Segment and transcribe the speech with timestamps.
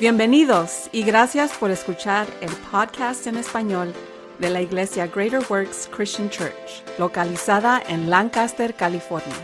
[0.00, 3.92] Bienvenidos y gracias por escuchar el podcast en español
[4.38, 9.36] de la Iglesia Greater Works Christian Church, localizada en Lancaster, California.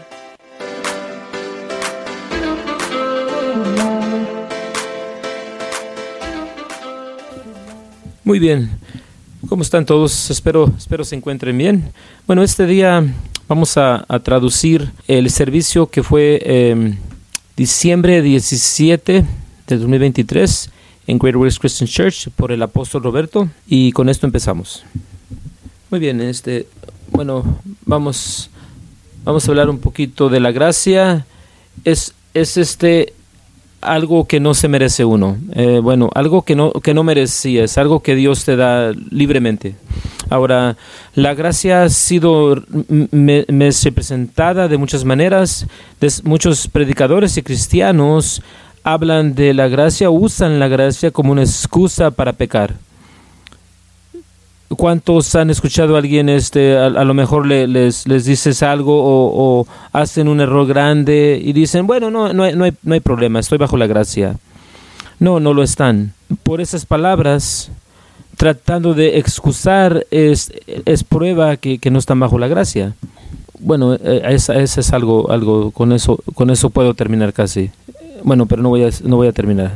[8.25, 8.71] Muy bien.
[9.51, 10.31] ¿Cómo están todos?
[10.31, 11.93] Espero, espero se encuentren bien.
[12.27, 13.05] Bueno, este día
[13.47, 16.95] vamos a, traducir el servicio que fue eh,
[17.59, 19.27] diciembre 17
[19.67, 20.71] de 2023
[21.07, 24.85] en Greater Works Christian Church por el apóstol Roberto y con esto empezamos.
[25.91, 26.67] Muy bien, este,
[27.11, 27.45] bueno,
[27.85, 28.51] vamos,
[29.25, 31.27] vamos a hablar un poquito de la gracia.
[31.85, 33.13] Es, es este
[33.81, 35.37] algo que no se merece uno.
[35.55, 39.77] Eh, bueno, algo que no, que no merecía, es algo que Dios te da libremente.
[40.29, 40.77] Ahora,
[41.15, 45.67] la gracia ha sido me, representada de muchas maneras.
[46.25, 48.43] muchos predicadores y cristianos
[48.87, 52.75] hablan de la gracia, usan la gracia como una excusa para pecar.
[54.69, 60.29] ¿Cuántos han escuchado a alguien, este, a, lo mejor les, les dices algo o, hacen
[60.29, 63.77] un error grande y dicen, bueno, no, no, hay, no, no hay problema, estoy bajo
[63.77, 64.37] la gracia?
[65.19, 66.13] No, no lo están.
[66.45, 67.71] Por esas palabras,
[68.37, 70.53] tratando de excusar, es,
[70.85, 72.95] es prueba que, que, no están bajo la gracia.
[73.59, 77.71] Bueno, eh, ese es algo, algo, con eso, con eso puedo terminar casi.
[78.27, 79.75] Bueno, pero no voy a, no voy a terminar.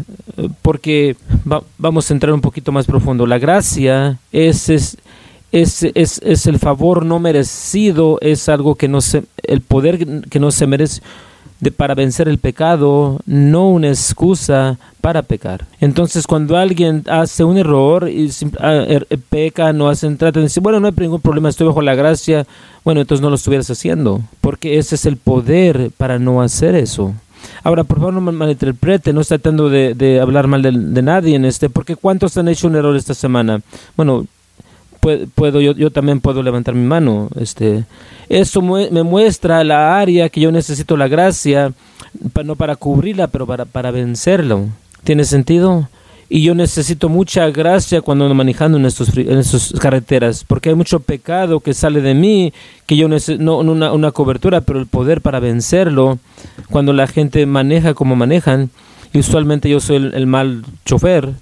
[0.60, 1.14] Porque
[1.78, 3.24] vamos a entrar un poquito más profundo.
[3.24, 4.96] La gracia es, es,
[5.52, 10.50] es, es, el favor no merecido, es algo que no se, el poder que no
[10.50, 11.00] se merece
[11.76, 15.66] para vencer el pecado, no una excusa para pecar.
[15.80, 20.60] Entonces, cuando alguien hace un error y ah, er, peca, no hacen, tratan de decir,
[20.60, 22.48] bueno, no hay ningún problema, estoy bajo la gracia,
[22.84, 27.14] bueno, entonces no lo estuvieras haciendo, porque ese es el poder para no hacer eso.
[27.62, 31.44] Ahora, por favor, no me malinterprete, no estoy tratando de, hablar mal de, nadie en
[31.44, 33.60] este, porque ¿cuántos han hecho un error esta semana?
[33.96, 34.26] Bueno,
[35.34, 37.28] puedo, yo, yo también puedo levantar mi mano.
[37.38, 37.84] Este,
[38.28, 41.72] eso me muestra la área que yo necesito la gracia,
[42.44, 44.66] no para cubrirla, pero para, para vencerlo.
[45.04, 45.88] ¿Tiene sentido?
[46.32, 49.42] Y yo necesito mucha gracia cuando ando manejando en estas en
[49.80, 52.54] carreteras, porque hay mucho pecado que sale de mí,
[52.86, 56.20] que yo no una, una cobertura, pero el poder para vencerlo,
[56.70, 58.70] cuando la gente maneja como manejan,
[59.12, 61.34] y usualmente yo soy el mal chofer,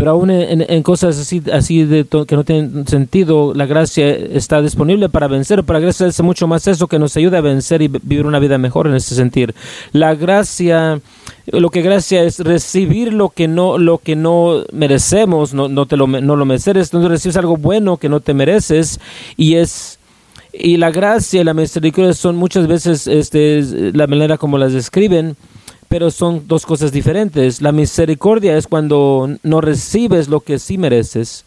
[0.00, 5.10] pero aún en, cosas así, así de que no tienen sentido, la gracia está disponible
[5.10, 5.62] para vencer.
[5.62, 8.56] Para gracia es mucho más eso que nos ayuda a vencer y vivir una vida
[8.56, 9.52] mejor en ese sentido.
[9.92, 11.02] La gracia,
[11.48, 15.98] lo que gracia es recibir lo que no, lo que no merecemos, no, no te
[15.98, 19.00] lo, no lo mereces, no recibes algo bueno que no te mereces
[19.36, 19.98] y es
[20.50, 23.62] y la gracia y la misericordia son muchas veces este,
[23.92, 25.36] la manera como las describen
[25.90, 27.60] pero son dos cosas diferentes.
[27.60, 31.44] La misericordia es cuando no recibes lo que sí mereces.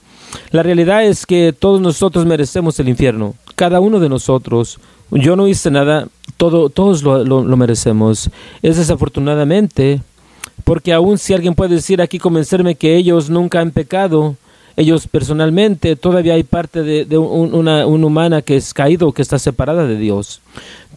[0.51, 4.79] La realidad es que todos nosotros merecemos el infierno, cada uno de nosotros.
[5.11, 8.29] Yo no hice nada, todo, todos lo, lo, merecemos.
[8.61, 10.01] Es desafortunadamente,
[10.65, 14.35] porque aun si alguien puede decir aquí, convencerme que ellos nunca han pecado,
[14.75, 19.39] ellos personalmente, todavía hay parte de, de una, una humana que es caído, que está
[19.39, 20.41] separada de Dios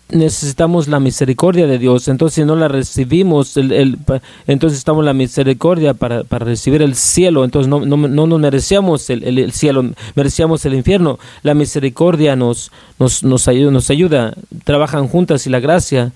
[0.08, 2.08] necesitamos la misericordia de Dios.
[2.08, 3.98] Entonces, si no la recibimos, el,
[4.46, 7.44] entonces estamos la misericordia para, para, recibir el cielo.
[7.44, 9.84] Entonces, no, no, no nos merecíamos el, el, cielo,
[10.14, 11.18] merecíamos el infierno.
[11.42, 14.34] La misericordia nos, nos, nos, ayuda, nos ayuda,
[14.64, 16.12] trabajan juntas y la gracia.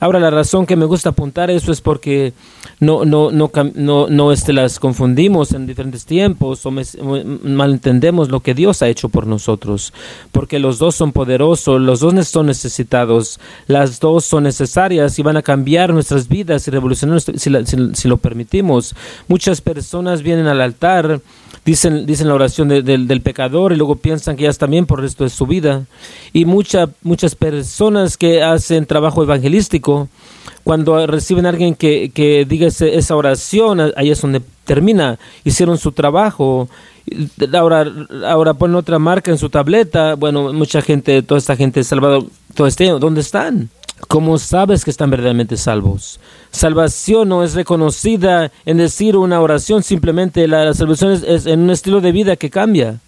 [0.00, 2.32] Ahora, la razón que me gusta apuntar eso es porque
[2.80, 8.54] no, no, no, no, no este, las confundimos en diferentes tiempos o malentendemos lo que
[8.54, 9.92] Dios ha hecho por nosotros.
[10.32, 15.36] Porque los dos son poderosos, los dos son necesitados las dos son necesarias y van
[15.36, 18.94] a cambiar nuestras vidas y revolucionar si, lo permitimos.
[19.28, 21.20] Muchas personas vienen al altar,
[21.64, 25.04] dicen, dicen la oración del pecador y luego piensan que ya está bien por el
[25.04, 25.84] resto de su vida.
[26.32, 30.08] Y mucha, muchas personas que hacen trabajo evangelístico,
[30.62, 35.92] cuando reciben a alguien que, que diga esa oración, ahí es donde termina, hicieron su
[35.92, 36.68] trabajo,
[37.52, 37.86] ahora,
[38.26, 42.20] ahora ponen otra marca en su tableta, bueno, mucha gente, toda esta gente salvada,
[42.54, 43.68] todo este, ¿dónde están?
[44.08, 46.20] ¿Cómo sabes que están verdaderamente salvos?
[46.50, 52.00] Salvación no es reconocida en decir una oración, simplemente la, salvación es, en un estilo
[52.00, 53.00] de vida que cambia.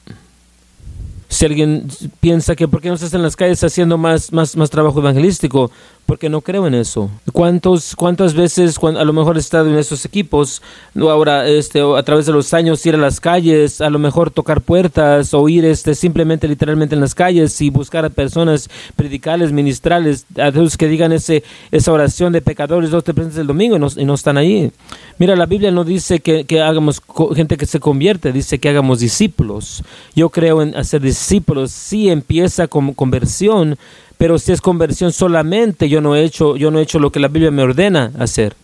[1.28, 1.88] Si alguien
[2.20, 5.70] piensa que por qué no estás en las calles haciendo más, más, más trabajo evangelístico,
[6.06, 7.11] porque no creo en eso.
[7.32, 10.62] ¿Cuántos, ¿Cuántas veces a lo mejor he estado en esos equipos,
[10.99, 14.61] ahora este, a través de los años ir a las calles, a lo mejor tocar
[14.61, 20.25] puertas o ir este, simplemente literalmente en las calles y buscar a personas, predicales, ministrales,
[20.38, 21.43] a Dios que digan ese,
[21.73, 24.70] esa oración de pecadores, dos te presentes el domingo y no, y no, están ahí?
[25.19, 27.02] Mira, la Biblia no dice que, que hagamos
[27.35, 29.82] gente que se convierte, dice que hagamos discípulos.
[30.14, 33.76] Yo creo en hacer discípulos, sí empieza con conversión,
[34.18, 37.20] pero si es conversión solamente, yo no he hecho, yo no he hecho lo que
[37.20, 38.54] la Biblia me ordena hacer,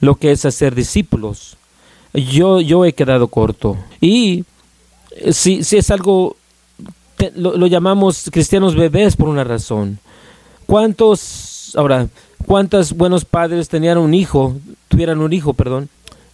[0.00, 1.56] lo que es hacer discípulos.
[2.12, 3.76] Yo, yo he quedado corto.
[4.00, 4.44] Y
[5.12, 6.36] eh, si, si es algo,
[7.34, 9.98] lo, llamamos cristianos bebés por una razón.
[10.66, 12.08] ¿Cuántos, ahora,
[12.46, 14.56] cuántos buenos padres tenían un hijo,
[14.88, 15.88] tuvieran un hijo, perdón,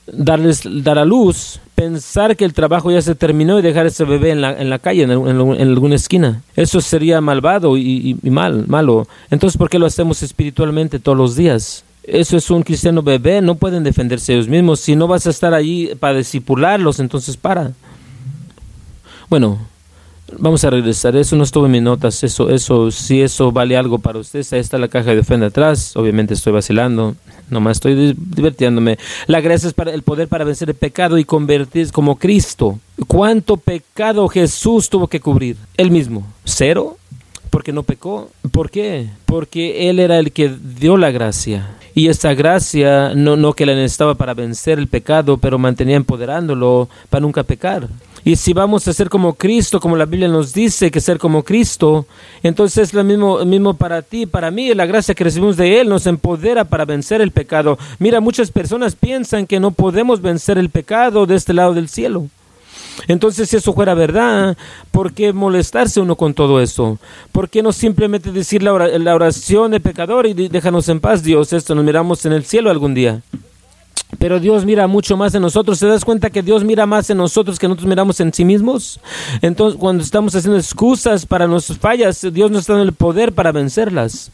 [0.06, 4.30] darles, dar a luz, pensar que el trabajo ya se terminó y dejar ese bebé
[4.30, 6.42] en la, en la calle, en, alguna esquina.
[6.54, 9.06] Eso sería malvado y, mal, malo.
[9.30, 11.84] Entonces, ¿por qué lo hacemos espiritualmente todos los días?
[12.02, 14.80] Eso es un cristiano bebé, no pueden defenderse ellos mismos.
[14.80, 17.72] Si no vas a estar allí para discipularlos, entonces para.
[19.28, 19.58] Bueno,
[20.38, 21.16] Vamos a regresar.
[21.16, 22.22] Eso no estuvo en mis notas.
[22.24, 25.96] Eso, eso, si eso vale algo para ustedes, ahí está la caja de ofenda atrás.
[25.96, 27.14] Obviamente estoy vacilando.
[27.48, 28.98] Nomás estoy divirtiéndome.
[29.26, 32.80] La gracia es para el poder para vencer el pecado y convertirse como Cristo.
[33.06, 35.56] ¿Cuánto pecado Jesús tuvo que cubrir?
[35.76, 36.26] Él mismo.
[36.44, 36.96] ¿Cero?
[37.50, 38.30] Porque no pecó.
[38.50, 39.08] ¿Por qué?
[39.26, 41.70] Porque Él era el que dio la gracia.
[41.94, 46.90] Y esa gracia no, no que la necesitaba para vencer el pecado, pero mantenía empoderándolo
[47.08, 47.88] para nunca pecar.
[48.26, 51.44] Y si vamos a ser como Cristo, como la Biblia nos dice que ser como
[51.44, 52.06] Cristo,
[52.42, 54.74] entonces es lo mismo, mismo para ti, para mí.
[54.74, 57.78] La gracia que recibimos de Él nos empodera para vencer el pecado.
[58.00, 62.26] Mira, muchas personas piensan que no podemos vencer el pecado de este lado del cielo.
[63.06, 64.56] Entonces, si eso fuera verdad,
[64.90, 66.98] ¿por qué molestarse uno con todo eso?
[67.30, 71.52] ¿Por qué no simplemente decir la oración de pecador y déjanos en paz, Dios?
[71.52, 73.22] Esto nos miramos en el cielo algún día.
[74.18, 75.78] Pero Dios mira mucho más en nosotros.
[75.78, 79.00] ¿Te das cuenta que Dios mira más en nosotros que nosotros miramos en sí mismos?
[79.42, 83.52] Entonces, cuando estamos haciendo excusas para nuestras fallas, Dios nos está dando el poder para
[83.52, 84.30] vencerlas.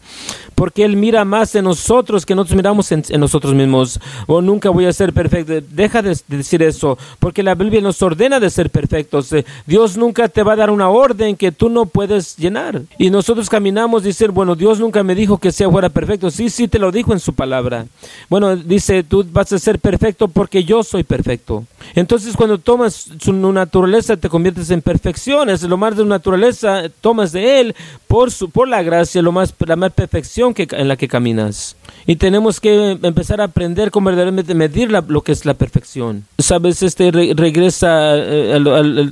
[0.54, 3.98] Porque Él mira más en nosotros que nosotros miramos en, nosotros mismos.
[4.26, 5.54] O oh, nunca voy a ser perfecto.
[5.70, 6.98] Deja de decir eso.
[7.18, 9.32] Porque la Biblia nos ordena de ser perfectos.
[9.32, 12.82] Eh, Dios nunca te va a dar una orden que tú no puedes llenar.
[12.98, 16.30] Y nosotros caminamos y decir, bueno, Dios nunca me dijo que sea fuera perfecto.
[16.30, 17.86] Sí, sí, te lo dijo en su palabra.
[18.28, 21.64] Bueno, dice, tú vas a ser perfecto porque yo soy perfecto.
[21.94, 27.32] Entonces cuando tomas su naturaleza te conviertes en perfección, es lo más de naturaleza, tomas
[27.32, 27.74] de él
[28.08, 31.76] por su por la gracia, lo más la más perfección que en la que caminas.
[32.06, 36.24] Y tenemos que empezar a aprender cómo verdaderamente medir lo que es la perfección.
[36.38, 39.10] Sabes, este regresa eh,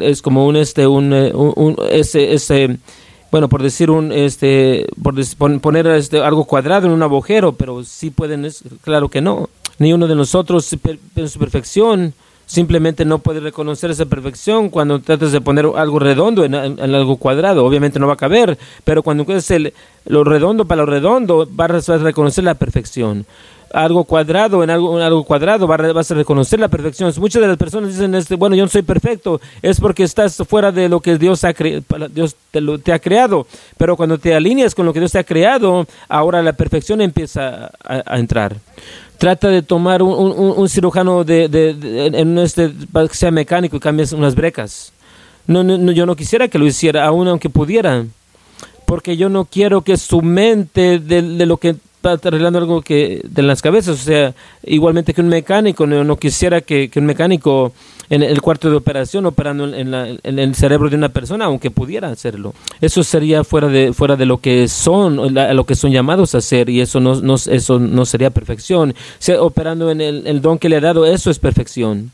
[0.00, 2.78] es como un este un, eh, un, ese ese
[3.30, 8.10] bueno, por decir un, este, por poner este, algo cuadrado en un agujero, pero sí
[8.10, 8.48] pueden,
[8.82, 10.68] claro que no ni uno de nosotros
[11.16, 12.14] en su perfección
[12.48, 17.64] simplemente no puede reconocer esa perfección cuando tratas de poner algo redondo en, algo cuadrado.
[17.64, 19.74] Obviamente no va a caber, pero cuando el
[20.06, 23.26] lo redondo para lo redondo, vas a reconocer la perfección.
[23.74, 27.12] Algo cuadrado en algo, algo cuadrado vas a reconocer la perfección.
[27.18, 30.72] Muchas de las personas dicen, este, bueno, yo no soy perfecto, es porque estás fuera
[30.72, 32.34] de lo que Dios, ha Dios
[32.82, 33.46] te, ha creado.
[33.76, 37.70] Pero cuando te alineas con lo que Dios te ha creado, ahora la perfección empieza
[37.84, 38.56] a entrar
[39.18, 44.34] trata de tomar un, cirujano de, de, en este, que sea mecánico y cambies unas
[44.34, 44.92] brecas.
[45.46, 48.04] No, no, yo no quisiera que lo hiciera, aún aunque pudiera,
[48.86, 53.20] porque yo no quiero que su mente de, de lo que está arreglando algo que
[53.24, 57.06] de las cabezas, o sea, igualmente que un mecánico, no, no quisiera que, que un
[57.06, 57.72] mecánico
[58.10, 62.54] en el cuarto de operación operando en, el cerebro de una persona, aunque pudiera hacerlo.
[62.80, 66.70] Eso sería fuera de, fuera de lo que son, lo que son llamados a hacer,
[66.70, 68.94] y eso no, eso no sería perfección.
[69.38, 72.10] operando en el don que le ha dado, eso es perfección.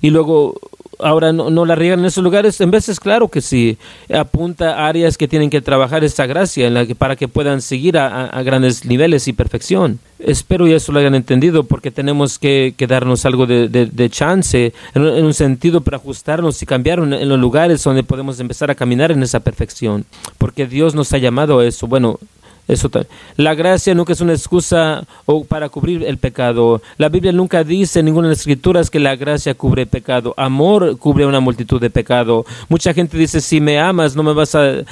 [0.00, 0.54] Y luego
[0.98, 2.60] ahora no, no, la riegan en esos lugares.
[2.60, 3.78] En veces, claro que sí,
[4.12, 8.84] apunta áreas que tienen que trabajar esta gracia en para que puedan seguir a, grandes
[8.84, 9.98] niveles y perfección.
[10.18, 15.34] Espero y eso lo hayan entendido porque tenemos que, darnos algo de, chance en, un
[15.34, 19.40] sentido para ajustarnos y cambiar en, los lugares donde podemos empezar a caminar en esa
[19.40, 20.04] perfección.
[20.38, 21.86] Porque Dios nos ha llamado a eso.
[21.86, 22.18] Bueno,
[22.68, 22.90] eso
[23.36, 26.82] la gracia nunca es una excusa o para cubrir el pecado.
[26.98, 30.34] La Biblia nunca dice en ninguna de las escrituras que la gracia cubre pecado.
[30.36, 32.44] Amor cubre una multitud de pecado.
[32.68, 34.84] Mucha gente dice, si me amas, no me vas a,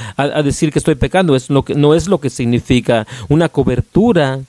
[0.43, 1.37] decir que estoy pecando.
[1.37, 3.07] Es lo que, no es lo que significa.
[3.29, 4.41] Una cobertura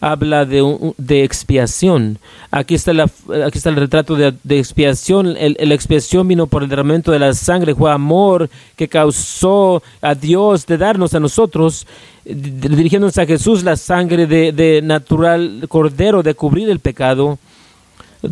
[0.00, 2.18] habla de, de expiación.
[2.50, 3.04] Aquí está, la,
[3.44, 5.36] aquí está el retrato de, expiación.
[5.36, 7.74] El, la expiación vino por el derramamiento de la sangre.
[7.74, 11.86] Fue amor que causó a Dios de darnos a nosotros
[12.34, 17.38] dirigiéndose a Jesús, la sangre de, de natural cordero de cubrir el pecado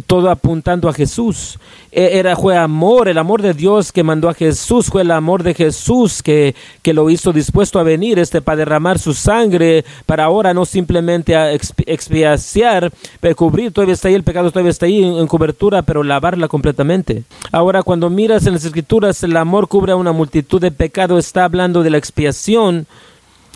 [0.07, 1.59] todo apuntando a Jesús.
[1.93, 5.43] E, era, fue amor, el amor de Dios que mandó a Jesús, fue el amor
[5.43, 10.25] de Jesús que, que lo hizo dispuesto a venir este, para derramar su sangre, para
[10.25, 15.03] ahora no simplemente a expiaciar, pero cubrir, todavía está ahí, el pecado todavía está ahí
[15.03, 17.25] en, cobertura, pero lavarla completamente.
[17.53, 21.45] Ahora, cuando miras en las escrituras, el amor cubre a una multitud de pecados, está
[21.45, 22.87] hablando de la expiación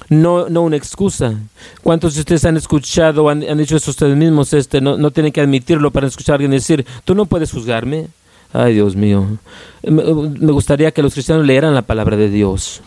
[0.08, 1.34] no, no una excusa.
[1.82, 5.32] ¿Cuántos de ustedes han escuchado, han, han dicho eso ustedes mismos, este, no, no tienen
[5.32, 8.08] que admitirlo para escuchar a alguien decir, tú no puedes juzgarme?
[8.52, 9.26] Ay, Dios mío.
[9.82, 12.80] Me gustaría que los cristianos leyeran la palabra de Dios.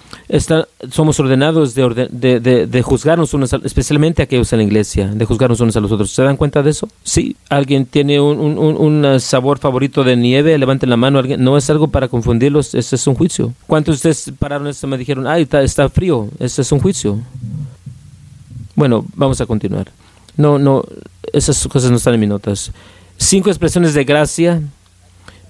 [0.89, 5.75] Somos ordenados de, de, de, juzgarnos unos, especialmente aquellos en la iglesia, de juzgarnos unos
[5.75, 6.11] a los otros.
[6.11, 6.87] ¿Se dan cuenta de eso?
[7.03, 7.35] Sí.
[7.49, 10.57] ¿Alguien tiene un, un, un sabor favorito de nieve?
[10.57, 11.19] Levanten la mano.
[11.19, 11.43] ¿Alguien?
[11.43, 13.53] No es algo para confundirlos, ese es un juicio.
[13.67, 16.29] ¿Cuántos de ustedes pararon esto y me dijeron, ay, está, está frío?
[16.39, 17.19] Ese es un juicio.
[18.75, 19.91] Bueno, vamos a continuar.
[20.37, 20.83] No, no,
[21.33, 22.71] esas cosas no están en mis notas.
[23.17, 24.61] Cinco expresiones de gracia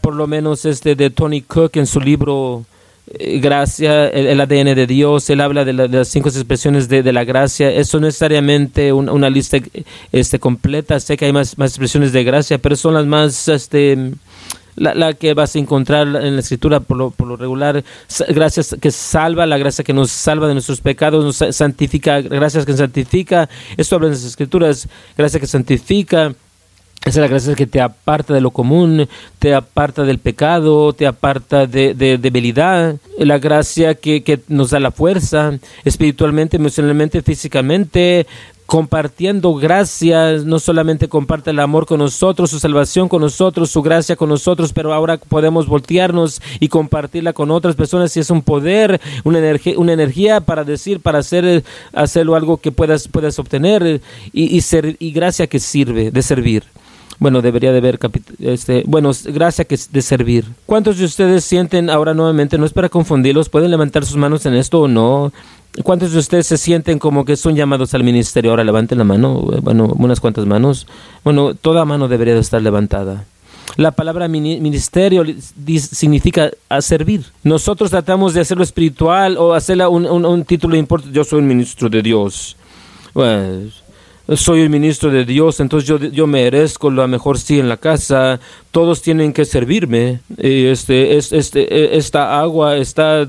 [0.01, 2.70] por lo menos este de Tony Cook en su libro eh,
[3.19, 7.69] Gracia, el, ADN de Dios, él habla de, las cinco expresiones de, la gracia.
[7.71, 9.57] Eso no necesariamente una lista
[10.11, 13.47] este, completa, sé que hay más, más expresiones de gracia, pero son las más...
[13.47, 14.13] Este,
[14.75, 17.83] la, que vas a encontrar en la escritura por lo, por lo regular,
[18.29, 22.73] gracias que salva, la gracia que nos salva de nuestros pecados, nos santifica, gracias que
[22.73, 24.87] santifica, esto habla en las escrituras,
[25.17, 26.33] gracia que santifica,
[27.03, 29.07] esa es la gracia que te aparta de lo común,
[29.39, 32.95] te aparta del pecado, te aparta de, debilidad.
[33.17, 38.27] La gracia que, nos da la fuerza espiritualmente, emocionalmente, físicamente,
[38.67, 44.15] compartiendo gracias, no solamente comparte el amor con nosotros, su salvación con nosotros, su gracia
[44.15, 48.15] con nosotros, pero ahora podemos voltearnos y compartirla con otras personas.
[48.15, 52.71] Y es un poder, una energía, una energía para decir, para hacer, hacerlo algo que
[52.71, 54.01] puedas, puedas obtener.
[54.33, 56.63] Y, ser, y gracia que sirve de servir
[57.21, 57.99] bueno, debería de haber,
[58.39, 60.43] este, bueno, gracia que de servir.
[60.65, 64.55] ¿Cuántos de ustedes sienten ahora nuevamente, no es para confundirlos, pueden levantar sus manos en
[64.55, 65.31] esto o no?
[65.83, 68.49] ¿Cuántos de ustedes se sienten como que son llamados al ministerio?
[68.49, 70.87] Ahora levanten la mano, bueno, unas cuantas manos.
[71.23, 73.23] Bueno, toda mano debería de estar levantada.
[73.77, 75.23] La palabra ministerio
[75.77, 77.23] significa a servir.
[77.43, 81.15] Nosotros tratamos de hacerlo espiritual o hacerle un, título importante.
[81.15, 82.57] Yo soy un ministro de Dios.
[83.13, 83.80] Pues,
[84.35, 88.39] soy el ministro de Dios, entonces yo, yo merezco la mejor sí en la casa,
[88.71, 90.19] todos tienen que servirme.
[90.37, 93.27] Este, este, esta agua está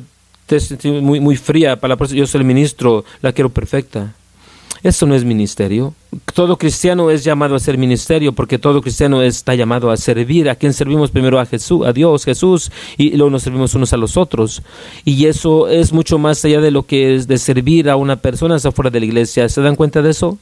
[0.84, 4.14] muy, muy fría para la yo soy el ministro, la quiero perfecta.
[4.82, 5.94] Eso no es ministerio.
[6.34, 10.50] Todo cristiano es llamado a ser ministerio porque todo cristiano está llamado a servir.
[10.50, 11.38] ¿A quien servimos primero?
[11.38, 14.60] A Jesús, a Dios, Jesús, y luego nos servimos unos a los otros.
[15.04, 18.56] Y eso es mucho más allá de lo que es de servir a una persona
[18.56, 19.48] afuera de la iglesia.
[19.48, 20.36] ¿Se dan cuenta de eso?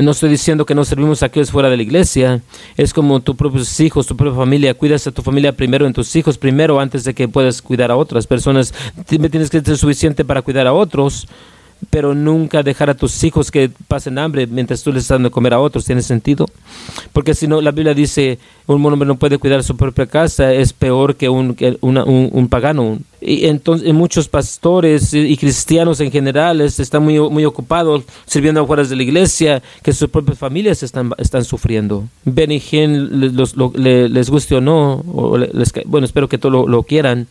[0.00, 2.40] No estoy diciendo que no servimos a aquellos fuera de la iglesia.
[2.78, 4.72] Es como tus propios hijos, tu propia familia.
[4.72, 7.96] Cuidas a tu familia primero, en tus hijos primero, antes de que puedas cuidar a
[7.96, 8.72] otras personas.
[9.06, 11.28] Tienes que ser suficiente para cuidar a otros
[11.88, 15.32] pero nunca dejar a tus hijos que pasen hambre mientras tú les estás dando de
[15.32, 15.84] comer a otros.
[15.84, 16.46] ¿Tiene sentido?
[17.12, 20.72] Porque si no, la Biblia dice, un hombre no puede cuidar su propia casa, es
[20.72, 22.98] peor que un, un, pagano.
[23.20, 28.96] Y entonces muchos pastores y cristianos en general están muy, muy ocupados sirviendo afuera de
[28.96, 32.04] la iglesia, que sus propias familias están, están sufriendo.
[32.24, 37.26] Ben y les, les guste o no, bueno, espero que todos lo quieran,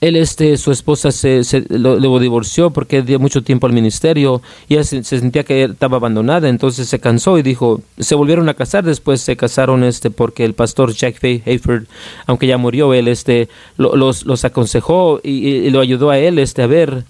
[0.00, 4.74] él, este, su esposa se, se lo, divorció porque dio mucho tiempo al ministerio y
[4.74, 8.84] ella se, sentía que estaba abandonada, entonces se cansó y dijo, se volvieron a casar,
[8.84, 11.84] después se casaron este porque el pastor Jack Hayford,
[12.26, 16.66] aunque ya murió, él este, los, los aconsejó y, lo ayudó a él este, a
[16.66, 17.04] ver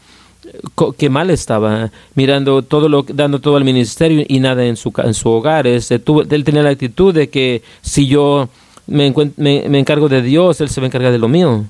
[0.99, 5.15] qué mal estaba mirando todo lo dando todo al ministerio y nada en su en
[5.15, 8.49] su hogar este, tuvo, él tenía la actitud de que si yo
[8.87, 11.65] me, me, me encargo de Dios él se va a encargar de lo mío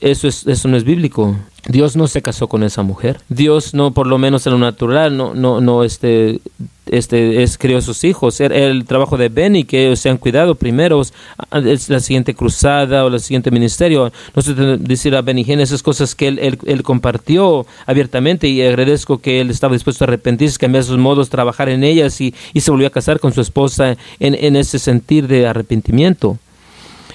[0.00, 1.36] eso, es, eso no es bíblico.
[1.66, 3.18] Dios no se casó con esa mujer.
[3.28, 6.40] Dios no, por lo menos en lo natural, no, no, no, este,
[6.86, 8.40] este, es crió a sus hijos.
[8.40, 13.08] El, el trabajo de Benny, que se han cuidado primero, es la siguiente cruzada o
[13.08, 14.12] el siguiente ministerio.
[14.34, 19.18] No sé decir a Benny Gen esas cosas que él, él, compartió abiertamente y agradezco
[19.18, 22.70] que él estaba dispuesto a arrepentirse, cambiar sus modos, trabajar en ellas y, y se
[22.70, 26.38] volvió a casar con su esposa en, en ese sentir de arrepentimiento.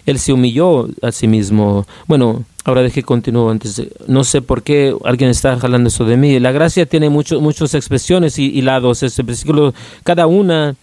[0.05, 1.85] Él se humilló a sí mismo.
[2.07, 3.81] Bueno, Ahora deje continúo antes.
[4.07, 6.39] no sé por qué alguien está jalando eso de mí.
[6.39, 9.03] La gracia tiene mucho, muchas expresiones y, lados.
[9.03, 10.75] Este versículo, cada una,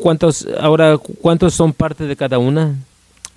[0.00, 2.74] ¿cuántos, ahora, cuántos son parte de cada una?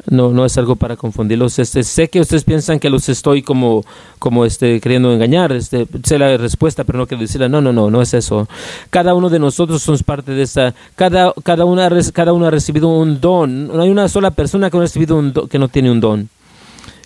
[0.10, 1.60] No, no es algo para confundirlos.
[1.60, 3.86] Este, sé que ustedes piensan que los estoy como,
[4.20, 5.54] como este, queriendo engañar.
[5.54, 7.48] Este, sé la respuesta, pero no quiero decirla.
[7.48, 8.48] No, no, no, no es eso.
[8.90, 10.74] Cada uno de nosotros somos parte de esa.
[10.96, 13.68] Cada, cada, una, cada uno ha recibido un don.
[13.68, 16.30] No hay una sola persona que no ha recibido un que no tiene un don.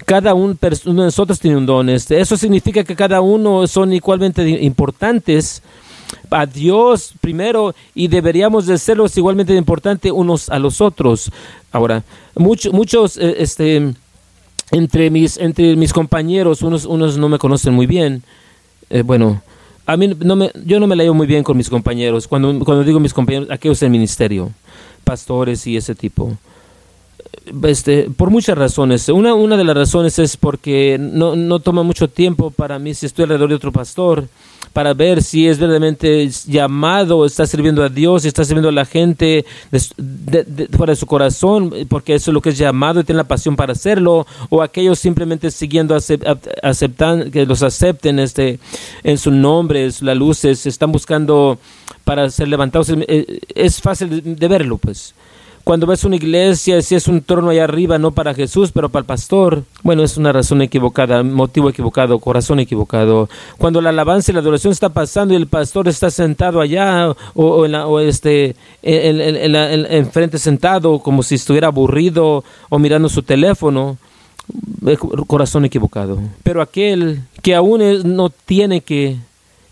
[0.06, 1.90] Cada uno de nosotros tiene un don.
[1.90, 5.62] Este, eso significa que cada uno son igualmente importantes
[6.30, 8.78] a Dios primero y deberíamos de
[9.16, 11.32] igualmente importantes unos a los otros.
[11.72, 12.04] Ahora,
[12.36, 13.94] muchos, muchos eh, este,
[14.72, 18.24] entre, mis, entre mis compañeros, unos, unos no me conocen muy bien.
[18.90, 19.42] Eh, bueno,
[19.86, 22.28] a mí no me, yo no me leo muy bien con mis compañeros.
[22.28, 24.52] Cuando, cuando digo mis compañeros, aquellos del ministerio,
[25.04, 26.38] pastores y ese tipo.
[27.64, 29.08] Este, por muchas razones.
[29.10, 33.06] Una, una de las razones es porque no, no toma mucho tiempo para mí si
[33.06, 34.28] estoy alrededor de otro pastor
[34.78, 39.44] para ver si es verdaderamente llamado, está sirviendo a Dios, está sirviendo a la gente
[40.76, 43.56] fuera de su corazón, porque eso es lo que es llamado y tiene la pasión
[43.56, 48.60] para hacerlo, o aquellos simplemente siguiendo aceptan, que los acepten este,
[49.04, 51.58] en su nombre, la luces, están buscando
[52.04, 52.94] para ser levantados.
[53.56, 55.16] Es fácil de verlo, pues
[55.68, 59.02] cuando ves una iglesia, si es un trono allá arriba, no para Jesús, pero para
[59.02, 63.28] el pastor, bueno, es una razón equivocada, motivo equivocado, corazón equivocado.
[63.58, 67.66] Cuando la alabanza y la adoración está pasando y el pastor está sentado allá o,
[67.66, 73.98] en o este, enfrente sentado como si estuviera aburrido o mirando su teléfono,
[75.28, 76.18] corazón equivocado.
[76.44, 77.82] Pero aquel que aún
[78.16, 79.18] no tiene que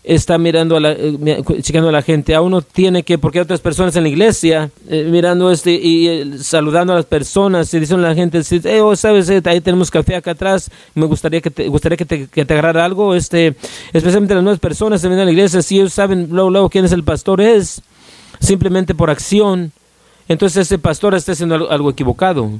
[0.06, 1.42] está mirando a la, eh,
[1.74, 2.34] a la gente.
[2.34, 6.06] A uno tiene que, porque hay otras personas en la iglesia eh, mirando este y
[6.06, 9.90] eh, saludando a las personas y dicen a la gente, eh, oh, sabes, ahí tenemos
[9.90, 13.56] café acá atrás, me gustaría que te, gustaría que te, que te agarrara algo, este,
[13.92, 16.84] especialmente las nuevas personas que vienen a la iglesia, si ellos saben luego, luego quién
[16.84, 17.82] es el pastor es,
[18.38, 19.72] simplemente por acción,
[20.28, 22.50] entonces ese pastor está haciendo algo equivocado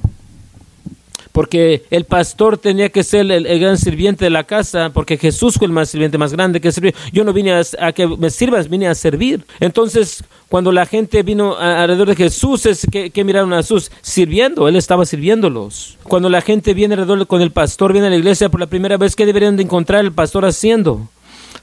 [1.36, 5.66] porque el pastor tenía que ser el, gran sirviente de la casa, porque Jesús fue
[5.66, 6.92] el más sirviente más grande que sirvió.
[7.12, 9.44] Yo no vine a, que me sirvas, vine a servir.
[9.60, 14.76] Entonces, cuando la gente vino alrededor de Jesús, es que, miraron a Jesús sirviendo, él
[14.76, 15.98] estaba sirviéndolos.
[16.04, 18.96] Cuando la gente viene alrededor con el pastor, viene a la iglesia por la primera
[18.96, 21.06] vez, ¿qué deberían de encontrar el pastor haciendo?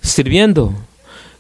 [0.02, 0.72] Sirviendo.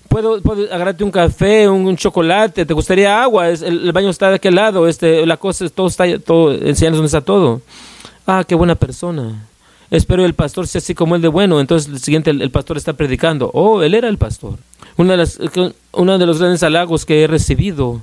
[0.09, 4.55] Puedo, puedo, agarrarte un café, un, chocolate, te gustaría agua, el, baño está de aquel
[4.55, 7.61] lado, este, la cosa, todo está, todo, enseñando dónde está todo
[8.27, 9.47] ah, qué buena persona.
[9.91, 11.59] Espero el pastor sea así como el de bueno.
[11.59, 13.51] Entonces el siguiente el, pastor está predicando.
[13.53, 14.57] Oh, él era el pastor.
[14.97, 15.39] Una de las,
[15.91, 18.01] uno de los grandes halagos que he recibido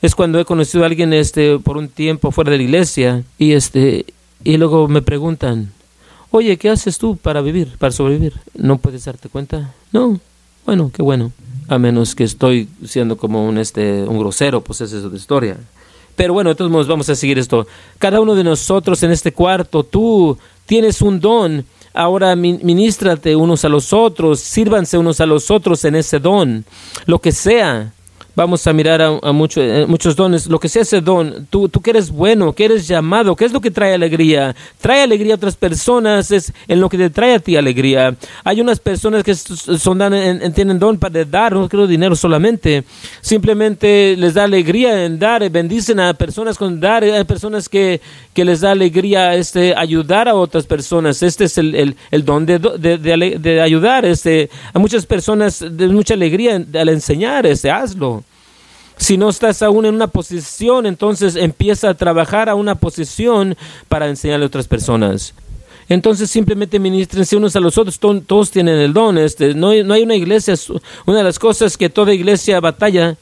[0.00, 3.52] es cuando he conocido a alguien este, por un tiempo fuera de la iglesia y,
[3.52, 4.06] este,
[4.44, 5.72] y luego me preguntan,
[6.30, 8.34] oye, ¿qué haces tú para vivir, para sobrevivir?
[8.54, 9.72] ¿No puedes darte cuenta?
[9.92, 10.20] No.
[10.66, 11.32] Bueno, qué bueno.
[11.68, 15.56] A menos que estoy siendo como un, este, un grosero, pues esa es otra historia.
[16.16, 17.66] Pero bueno, de todos modos vamos a seguir esto.
[17.98, 21.64] Cada uno de nosotros en este cuarto, tú tienes un don.
[21.92, 26.64] Ahora ministrate unos a los otros, sírvanse unos a los otros en ese don,
[27.06, 27.92] lo que sea
[28.34, 31.90] vamos a mirar a, eh, muchos dones, lo que sea ese don, tú, tú que
[31.90, 34.54] eres bueno, que eres llamado, ¿qué es lo que trae alegría?
[34.80, 38.14] Trae alegría a otras personas, es en lo que te trae a ti alegría.
[38.42, 42.84] Hay unas personas que son dan, tienen don para dar, no quiero dinero solamente,
[43.20, 48.00] simplemente les da alegría en dar, bendicen a personas con dar, hay personas que,
[48.32, 52.58] que les da alegría este, ayudar a otras personas, este es el, el, don de,
[52.58, 52.98] de,
[53.38, 58.23] de, ayudar, este, a muchas personas de mucha alegría al enseñar, este, hazlo.
[58.96, 63.56] Si no estás aún en una posición, entonces empieza a trabajar a una posición
[63.88, 65.34] para enseñarle a otras personas.
[65.88, 69.18] Entonces simplemente ministrense unos a los otros, todos tienen el don.
[69.18, 70.54] Este, no, no hay una iglesia,
[71.06, 73.16] una de las cosas que toda iglesia batalla,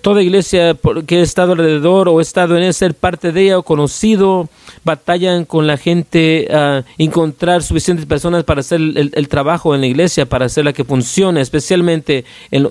[0.00, 4.48] toda iglesia que ha estado alrededor o estado en ser parte de ella o conocido,
[4.84, 10.26] batallan con la gente a encontrar suficientes personas para hacer el, trabajo en la iglesia,
[10.26, 12.24] para hacer la que funcione, especialmente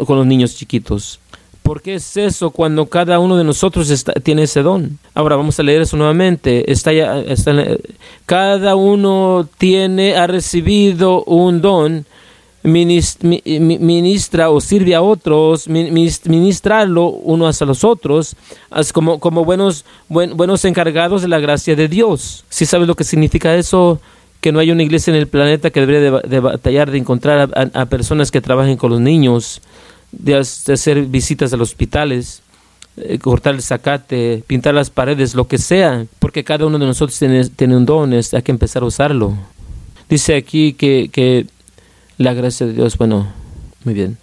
[0.06, 1.20] con los niños chiquitos.
[1.72, 5.00] ¿Por qué es eso cuando cada uno de nosotros tiene ese don?
[5.14, 6.70] Ahora vamos a leer eso nuevamente.
[6.70, 7.24] Está ya,
[8.26, 12.06] cada uno tiene, ha recibido un don,
[12.64, 18.36] ministra o sirve a otros, ministrarlo unos a los otros,
[18.92, 22.44] como, buenos, buenos encargados de la gracia de Dios.
[22.50, 24.02] ¿Sí sabes lo que significa eso?
[24.42, 27.86] Que no hay una iglesia en el planeta que debería de, batallar de encontrar a
[27.86, 29.62] personas que trabajen con los niños
[30.12, 32.42] de, hacer visitas a los hospitales,
[32.98, 37.18] eh, cortar el zacate, pintar las paredes, lo que sea, porque cada uno de nosotros
[37.18, 39.38] tiene, tiene un don, hay que empezar a usarlo.
[40.10, 41.46] Dice aquí que, que
[42.18, 43.32] la gracia de Dios, bueno,
[43.84, 44.18] muy bien.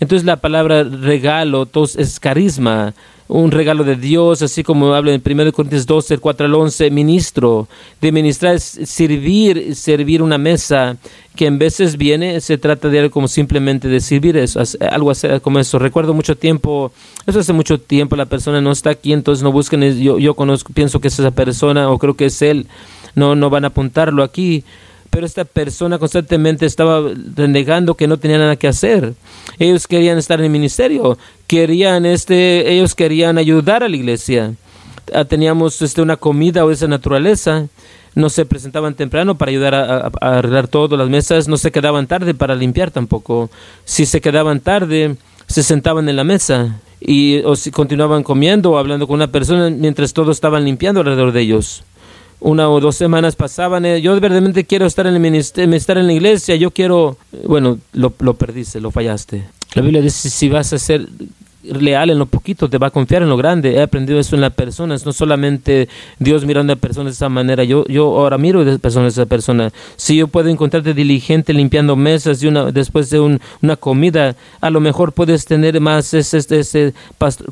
[0.00, 2.94] Entonces la palabra regalo es carisma,
[3.32, 7.66] un regalo de Dios, así como habla en 1 Corintios 12, 4 al 11, ministro.
[8.00, 10.98] De ministrar es servir, servir una mesa,
[11.34, 15.58] que en veces viene, se trata de algo como simplemente de servir eso, algo como
[15.58, 15.78] eso.
[15.78, 16.92] Recuerdo mucho tiempo,
[17.26, 20.72] eso hace mucho tiempo, la persona no está aquí, entonces no busquen, yo, yo conozco,
[20.74, 22.66] pienso que es esa persona o creo que es él,
[23.14, 24.62] no, no van a apuntarlo aquí
[25.12, 27.02] pero esta persona constantemente estaba
[27.36, 29.12] renegando que no tenía nada que hacer.
[29.58, 34.54] Ellos querían estar en el ministerio, querían este, ellos querían ayudar a la iglesia.
[35.12, 37.66] Ah, teníamos este, una comida o esa naturaleza.
[38.14, 41.46] No se presentaban temprano para ayudar a, arreglar todo, las mesas.
[41.46, 43.50] No se quedaban tarde para limpiar tampoco.
[43.84, 48.78] Si se quedaban tarde, se sentaban en la mesa y o si continuaban comiendo o
[48.78, 51.84] hablando con una persona mientras todos estaban limpiando alrededor de ellos
[52.42, 56.06] una o dos semanas pasaban, eh, yo verdaderamente quiero estar en el ministerio, estar en
[56.06, 59.44] la iglesia, yo quiero, bueno, lo, lo perdiste, lo fallaste.
[59.74, 61.08] La Biblia dice, si vas a ser
[61.62, 63.74] leal en lo poquito, te va a confiar en lo grande.
[63.74, 67.64] He aprendido eso en las personas, no solamente Dios mirando a personas de esa manera.
[67.64, 69.72] Yo, yo ahora miro a personas de esa persona.
[69.96, 74.80] Si yo puedo encontrarte diligente limpiando mesas y una, después de una comida, a lo
[74.80, 76.94] mejor puedes tener más ese, ese,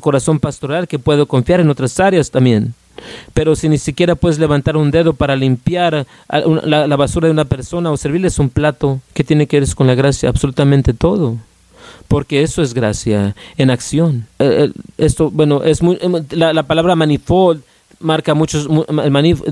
[0.01, 2.73] corazón pastoral que puedo confiar en otras áreas también.
[3.33, 7.91] Pero si ni siquiera puedes levantar un dedo para limpiar la, basura de una persona
[7.91, 10.29] o servirles un plato, ¿qué tiene que ver con la gracia?
[10.29, 11.37] Absolutamente todo
[12.07, 14.27] porque eso es gracia en acción.
[14.37, 17.63] Eh, eh, esto, bueno, es muy, em, la, palabra manifold
[18.01, 18.67] marca muchos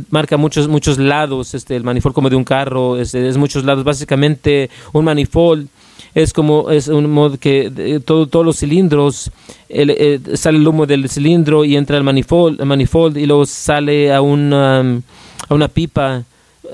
[0.09, 3.83] marca muchos muchos lados este el manifold como de un carro este, es muchos lados
[3.83, 5.69] básicamente un manifold
[6.15, 9.31] es como es un modo que todo, todos los cilindros
[9.69, 14.21] eh, sale el humo del cilindro y entra al manifold, manifold y luego sale a
[14.21, 16.23] una, a una pipa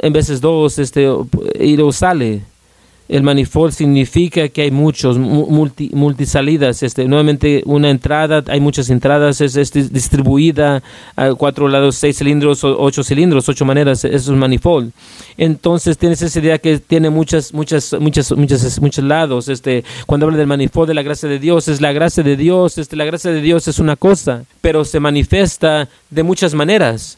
[0.02, 1.08] en veces dos este
[1.60, 2.42] y luego sale
[3.08, 9.42] el manifold significa que hay muchos multi, multisalidas este nuevamente una entrada hay muchas entradas
[9.42, 10.82] es, distribuida
[11.16, 14.92] a cuatro lados seis cilindros ocho cilindros ocho maneras eso es un manifold.
[15.38, 20.38] Entonces tienes esa idea que tiene muchas muchas muchas muchas muchos lados este cuando habla
[20.38, 23.32] del manifold de la gracia de Dios es la gracia de Dios este la gracia
[23.32, 27.18] de Dios es una cosa pero se manifiesta de muchas maneras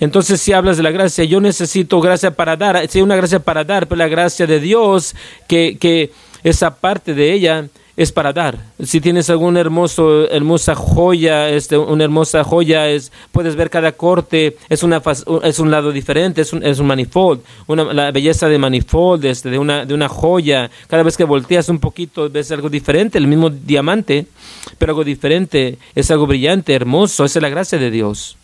[0.00, 3.64] entonces, si hablas de la gracia, yo necesito gracia para dar, sí, una gracia para
[3.64, 5.14] dar, pero la gracia de Dios,
[5.46, 6.10] que, que
[6.42, 7.66] esa parte de ella
[8.00, 8.56] es para dar.
[8.82, 14.56] Si tienes alguna hermoso, hermosa joya, este, una hermosa joya, es, puedes ver cada corte,
[14.70, 15.02] es, una,
[15.42, 19.50] es un lado diferente, es un, es un manifold, una, la belleza de manifold, este,
[19.50, 20.70] de, una, de una joya.
[20.86, 24.24] Cada vez que volteas un poquito ves algo diferente, el mismo diamante,
[24.78, 28.38] pero algo diferente, es algo brillante, hermoso, esa es la gracia de Dios.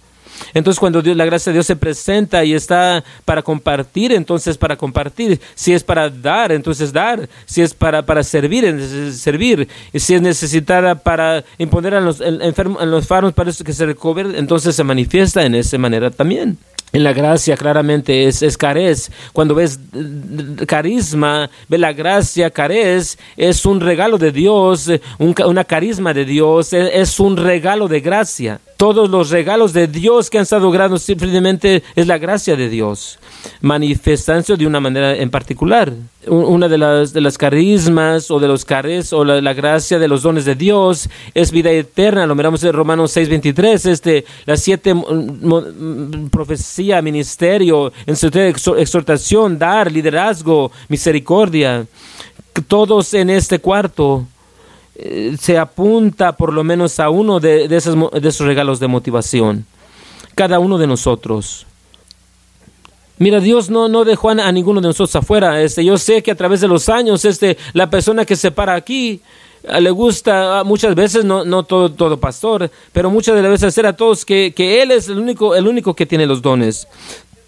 [0.55, 4.77] Entonces cuando Dios, la gracia de Dios se presenta y está para compartir, entonces para
[4.77, 5.41] compartir.
[5.55, 7.29] Si es para dar, entonces dar.
[7.45, 9.69] Si es para, para servir, entonces servir.
[9.93, 13.87] Y si es necesitada para imponer a los enfermos, a los enfermos para que se
[13.87, 16.59] recobren, entonces se manifiesta en esa manera también
[16.93, 19.11] en la gracia claramente es, es carez.
[19.33, 19.79] Cuando ves
[20.67, 27.21] carisma, ve la gracia, carez, es un regalo de Dios, una carisma de Dios, es,
[27.21, 28.61] un regalo de gracia.
[28.77, 33.19] Todos los regalos de Dios que han estado grados simplemente es la gracia de Dios,
[33.63, 35.95] manifestándose de una manera en particular.
[36.27, 40.23] Una de las, de las carismas o de los carez o la, gracia de los
[40.23, 42.27] dones de Dios es vida eterna.
[42.27, 44.95] Lo miramos en Romanos 6:23, este, las siete
[46.31, 51.87] profecías ministerio, exhortación, dar, liderazgo, misericordia.
[52.69, 54.27] Todos en este cuarto
[54.99, 58.87] eh, se apunta por lo menos a uno de, de, esos, de esos regalos de
[58.87, 59.67] motivación.
[60.35, 61.67] Cada uno de nosotros.
[63.19, 65.63] Mira, Dios no, no dejó a, ninguno de nosotros afuera.
[65.63, 68.75] Este, yo sé que a través de los años, este, la persona que se para
[68.75, 69.21] aquí,
[69.81, 73.87] le gusta muchas veces, no, no todo, todo pastor, pero muchas de las veces hacer
[73.87, 76.87] a todos que, que él es el único, el único que tiene los dones.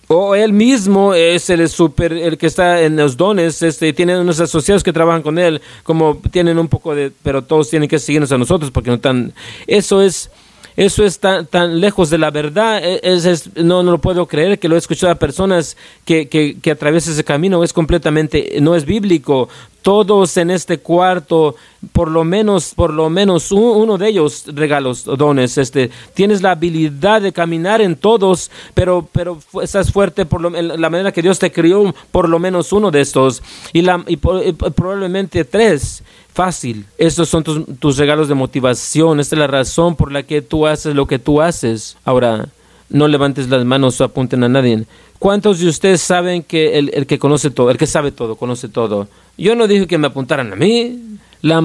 [0.08, 4.40] O él mismo es el super, el que está en los dones, este, tiene unos
[4.40, 8.32] asociados que trabajan con él, como tienen un poco de, pero todos tienen que seguirnos
[8.32, 9.34] a nosotros porque no están,
[9.66, 10.30] eso es,
[10.78, 14.68] eso es tan, lejos de la verdad, e, es, no, no, lo puedo creer que
[14.68, 18.84] lo he escuchado a personas que, que, que atraviesan ese camino, es completamente, no es
[18.84, 19.48] bíblico.
[19.82, 21.56] Todos en este cuarto,
[21.92, 27.22] por lo menos, por lo menos uno de ellos regalos, dones, este, tienes la habilidad
[27.22, 31.92] de caminar en todos, pero, pero estás fuerte por la manera que Dios te crió,
[32.12, 36.04] por lo menos uno de estos, y, la, y probablemente tres
[36.38, 36.86] fácil.
[36.98, 39.18] Estos son tus, regalos de motivación.
[39.18, 41.96] Esta es la razón por la que tú haces lo que tú haces.
[42.04, 42.46] Ahora,
[42.90, 44.84] no levantes las manos o apunten a nadie.
[45.18, 48.68] ¿Cuántos de ustedes saben que el, el, que conoce todo, el que sabe todo, conoce
[48.68, 49.08] todo?
[49.36, 51.18] Yo no dije que me apuntaran a mí.
[51.42, 51.60] la,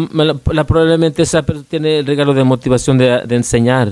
[0.52, 3.92] la, probablemente esa tiene el regalo de motivación de, de enseñar.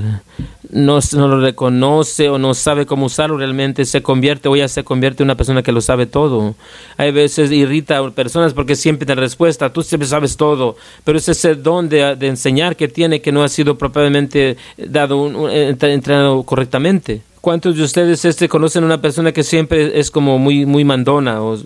[0.72, 4.86] No, no, lo reconoce o no sabe cómo usarlo realmente, se convierte o ya se
[4.86, 6.56] convierte en una persona que lo sabe todo.
[6.96, 11.28] Hay veces irrita a personas porque siempre tiene respuesta, tú siempre sabes todo, pero es
[11.28, 17.22] ese don de, enseñar que tiene que no ha sido propiamente dado, un, entrenado correctamente.
[17.42, 21.58] ¿Cuántos de ustedes este, conocen una persona que siempre es como muy, muy mandona o,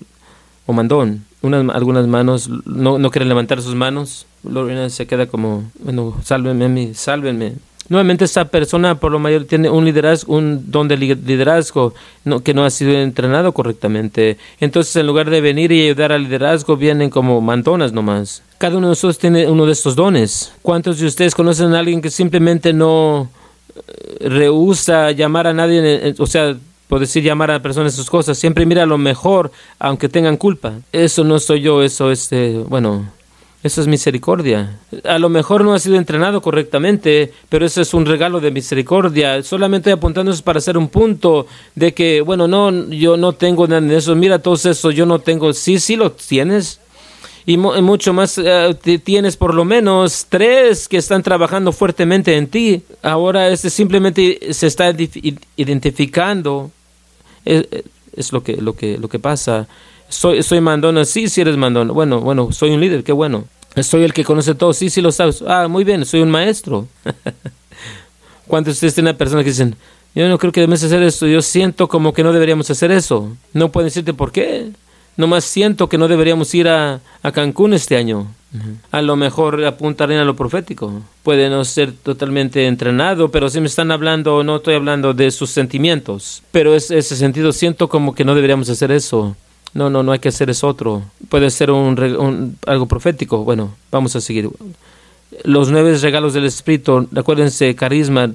[0.65, 1.25] o mandón?
[1.43, 4.25] Unas, algunas manos no, no quieren levantar sus manos.
[4.43, 7.53] Lorena se queda como, bueno, sálvenme, sálvenme.
[7.89, 11.93] Nuevamente esa persona por lo mayor tiene un liderazgo, un don de liderazgo
[12.23, 14.37] no, que no ha sido entrenado correctamente.
[14.59, 18.41] Entonces en lugar de venir y ayudar al liderazgo vienen como mandonas nomás.
[18.57, 20.53] Cada uno de nosotros tiene uno de estos dones.
[20.61, 23.29] ¿Cuántos de ustedes conocen a alguien que simplemente no
[24.19, 26.55] rehúsa llamar a nadie, o sea,
[26.87, 30.73] por decir llamar a personas sus cosas, siempre mira lo mejor, aunque tengan culpa.
[30.91, 33.09] Eso no soy yo, eso es, eh, bueno,
[33.65, 34.79] eso es misericordia.
[35.03, 39.41] A lo mejor no ha sido entrenado correctamente, pero eso es un regalo de misericordia.
[39.41, 43.97] Solamente apuntando para hacer un punto de que, bueno, no, yo no tengo nada de
[43.97, 44.15] eso.
[44.15, 45.51] Mira, todo eso yo no tengo.
[45.53, 46.79] Sí, sí lo tienes
[47.47, 52.83] y mucho más eh, tienes por lo menos tres que están trabajando fuertemente en ti.
[53.03, 54.93] Ahora este simplemente se está
[55.55, 56.71] identificando.
[57.43, 57.67] Es,
[58.15, 59.67] es, lo que lo que lo que pasa.
[60.09, 61.91] Soy soy mandona, sí, sí eres mandona.
[61.91, 63.45] Bueno, bueno, soy un líder, qué bueno.
[63.81, 65.43] Soy el que conoce todo, sí, sí lo sabes.
[65.45, 66.87] Ah, muy bien, soy un maestro.
[68.47, 69.75] ¿Cuántos de ustedes tienen una persona que dicen,
[70.13, 73.35] yo no creo que debemos hacer esto, yo siento como que no deberíamos hacer eso?
[73.53, 74.71] No pueden decirte por qué
[75.17, 78.27] nomás siento que no deberíamos ir a, a Cancún este año.
[78.91, 81.01] A lo mejor apuntaré a lo profético.
[81.23, 85.49] Puede no ser totalmente entrenado, pero si me están hablando, no estoy hablando de sus
[85.49, 86.41] sentimientos.
[86.51, 89.35] Pero es ese sentido, siento como que no deberíamos hacer eso.
[89.75, 91.03] No, no, no hay que hacer eso otro.
[91.29, 93.43] Puede ser un algo profético.
[93.43, 94.49] Bueno, vamos a seguir
[95.43, 98.31] los nueve regalos del Espíritu, acuérdense, carisma,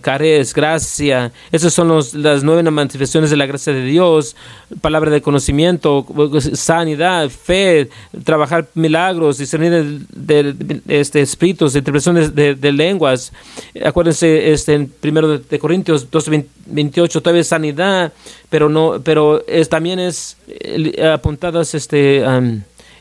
[0.00, 4.36] cares, gracia, esas son los, las nueve manifestaciones de la gracia de Dios,
[4.80, 6.06] palabra de conocimiento,
[6.54, 7.88] sanidad, fe,
[8.24, 13.32] trabajar milagros, discernir de, este, espíritus, interpretaciones de, lenguas.
[13.84, 16.30] Acuérdense, este, en primero de Corintios 2,
[16.66, 18.12] 28, todavía sanidad,
[18.48, 22.24] pero no, pero es, también es eh, apuntadas este,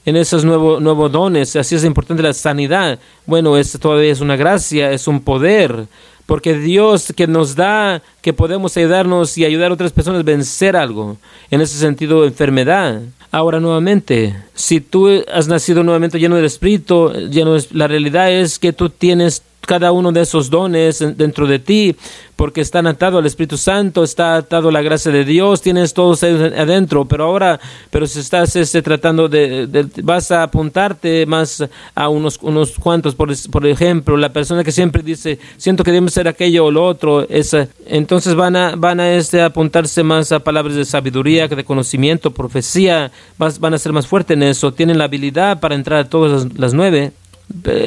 [0.06, 1.56] en esos nuevos nuevo dones.
[1.56, 3.00] Así es importante la sanidad.
[3.26, 5.88] Bueno, esto todavía es una gracia, es un poder.
[6.26, 10.76] Porque Dios que nos da que podemos ayudarnos y ayudar a otras personas a vencer
[10.76, 11.18] algo.
[11.50, 13.02] En ese sentido, enfermedad.
[13.32, 18.74] Ahora nuevamente, si tú has nacido nuevamente lleno del Espíritu, lleno la realidad es que
[18.74, 21.96] tú tienes cada uno de esos dones dentro de ti,
[22.36, 26.24] porque están atados al Espíritu Santo, está atado a la gracia de Dios, tienes todos
[26.24, 27.60] adentro, pero ahora,
[27.92, 33.32] pero si estás este, tratando de, vas a apuntarte más a unos, unos cuantos, por,
[33.52, 37.30] por ejemplo, la persona que siempre dice, siento que debemos ser aquello o lo otro,
[37.30, 42.32] esa, entonces van a, van a este, apuntarse más a palabras de sabiduría, de conocimiento,
[42.32, 46.48] profecía, van a ser más fuertes en eso, tienen la habilidad para entrar a todas
[46.58, 47.14] las nueve,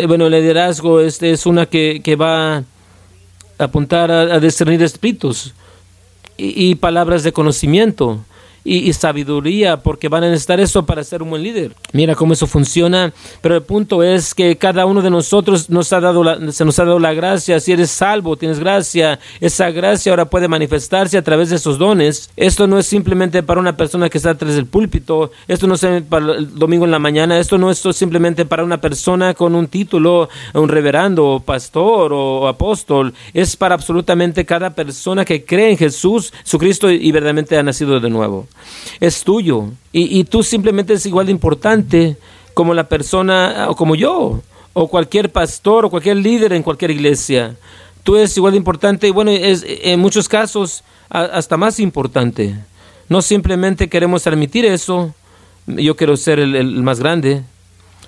[0.07, 2.65] bueno, el liderazgo este es una que, que va a
[3.59, 5.55] apuntar a, discernir espíritus
[6.37, 8.25] y, palabras de conocimiento
[8.65, 11.73] y, sabiduría, porque van a necesitar eso para ser un buen líder.
[11.93, 16.01] Mira cómo eso funciona, pero el punto es que cada uno de nosotros nos ha
[16.01, 17.61] dado se nos ha dado la gracia.
[17.61, 22.31] Si eres salvo, tienes gracia, esa gracia ahora puede manifestarse a través de esos dones.
[22.37, 25.87] Esto no es simplemente para una persona que está detrás del púlpito, esto no es
[26.09, 29.69] para el domingo en la mañana, esto no es simplemente para una persona con un
[29.69, 36.33] título, un reverendo, pastor o apóstol, es para absolutamente cada persona que cree en Jesús,
[36.45, 38.47] su Cristo y verdaderamente ha nacido de nuevo
[39.01, 39.71] es tuyo.
[39.93, 42.17] Y, tú simplemente es igual de importante
[42.55, 44.41] como la persona, o como yo,
[44.73, 47.57] o cualquier pastor, o cualquier líder en cualquier iglesia.
[48.03, 52.55] Tú eres igual de importante y bueno, es en muchos casos hasta más importante.
[53.09, 55.15] No simplemente queremos admitir eso,
[55.67, 57.43] yo quiero ser el más grande,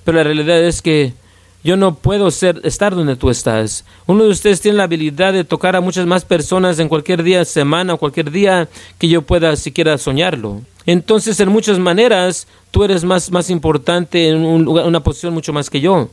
[0.05, 1.15] pero la realidad es que
[1.67, 3.85] yo no puedo ser, estar donde tú estás.
[4.07, 7.45] Uno de ustedes tiene la habilidad de tocar a muchas más personas en cualquier día,
[7.45, 10.63] semana o cualquier día que yo pueda siquiera soñarlo.
[10.87, 15.81] Entonces, en muchas maneras, tú eres más, más importante en una posición mucho más que
[15.81, 16.09] yo.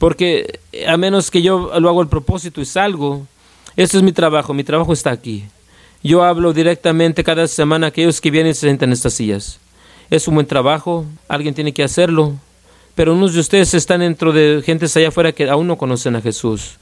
[0.00, 3.28] Porque a menos que yo lo hago el propósito y salgo,
[3.76, 5.44] eso es mi trabajo, mi trabajo está aquí.
[6.02, 9.60] Yo hablo directamente cada semana a aquellos que vienen y se sientan en estas sillas.
[10.10, 12.34] Es un buen trabajo, alguien tiene que hacerlo
[12.94, 16.20] pero unos de ustedes están dentro de gentes allá afuera que aún no conocen a
[16.20, 16.76] Jesús,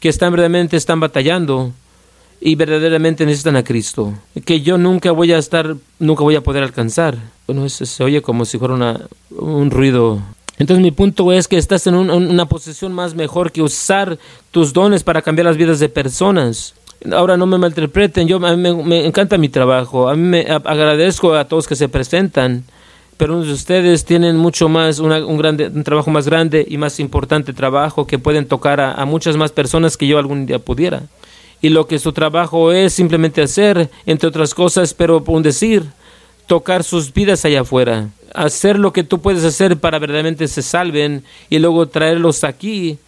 [0.00, 1.72] que están verdaderamente están batallando
[2.40, 6.62] y verdaderamente necesitan a Cristo, que yo nunca voy a estar, nunca voy a poder
[6.62, 7.16] alcanzar.
[7.46, 8.74] Bueno, eso se oye como si fuera
[9.30, 10.22] un ruido
[10.58, 14.18] Entonces mi punto es que estás en una posición más mejor que usar
[14.50, 16.74] tus dones para cambiar las vidas de personas.
[17.12, 21.44] Ahora no me malinterpreten, yo mí me, encanta mi trabajo, a mí me agradezco a
[21.46, 22.64] todos que se presentan,
[23.18, 28.20] pero ustedes tienen mucho más, un, un trabajo más grande y más importante trabajo que
[28.20, 31.02] pueden tocar a, muchas más personas que yo algún día pudiera.
[31.60, 35.82] Y lo que su trabajo es simplemente hacer, entre otras cosas, pero un decir,
[36.46, 41.24] tocar sus vidas allá afuera, hacer lo que tú puedes hacer para verdaderamente se salven
[41.50, 42.98] y luego traerlos aquí.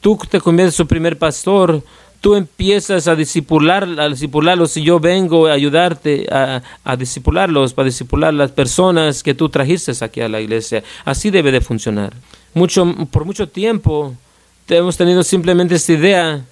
[0.00, 1.82] Tú te conviertes su primer pastor,
[2.20, 7.86] tú empiezas a discipular, a discipularlos y yo vengo a ayudarte a, a discipularlos, para
[7.86, 10.82] discipular las personas que tú trajiste aquí a la iglesia.
[11.04, 12.12] Así debe de funcionar.
[12.54, 14.14] Mucho, por mucho tiempo
[14.78, 16.44] hemos tenido simplemente esta idea,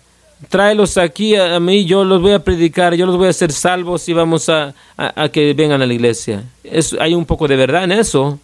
[0.48, 4.09] tráelos aquí a, mí, yo los voy a predicar, yo los voy a hacer salvos
[4.09, 6.44] y vamos a, a, que vengan a la iglesia.
[6.64, 8.38] Es, hay un poco de verdad en eso,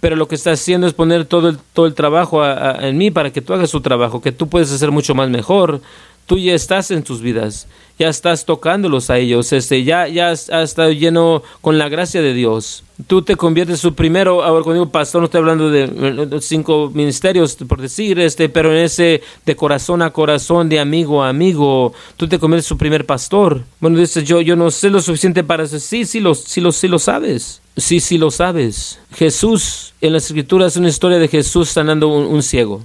[0.00, 3.32] pero lo que está haciendo es poner todo el, todo el trabajo en mí para
[3.32, 5.80] que tú hagas su trabajo, que tú puedes hacer mucho más mejor,
[6.28, 7.66] tú ya estás en tus vidas,
[7.98, 12.34] ya estás tocándolos a ellos, este, ya, ya has, estado lleno con la gracia de
[12.34, 12.84] Dios.
[13.06, 17.56] Tú te conviertes su primero, ahora cuando digo pastor, no estoy hablando de cinco ministerios,
[17.56, 22.28] por decir, este, pero en ese de corazón a corazón, de amigo a amigo, tú
[22.28, 23.62] te conviertes su primer pastor.
[23.80, 26.72] Bueno, dices, yo, yo no sé lo suficiente para decir, sí, sí lo, sí lo,
[26.72, 27.62] sí lo sabes.
[27.76, 29.00] Sí, sí lo sabes.
[29.14, 32.82] Jesús, en las escrituras, es una historia de Jesús sanando un ciego.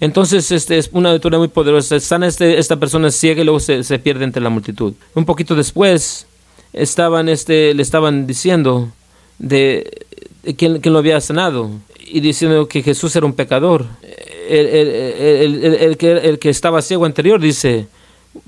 [0.00, 1.98] Entonces, este es una lectura muy poderosa.
[1.98, 4.94] Sana este, esta persona ciega y luego se, se, pierde entre la multitud.
[5.14, 6.26] Un poquito después,
[6.72, 8.92] estaban, este, le estaban diciendo
[9.38, 10.06] de,
[10.56, 11.70] quién, lo había sanado
[12.06, 13.86] y diciendo que Jesús era un pecador.
[14.48, 17.86] El, el, el, que, el que estaba ciego anterior dice,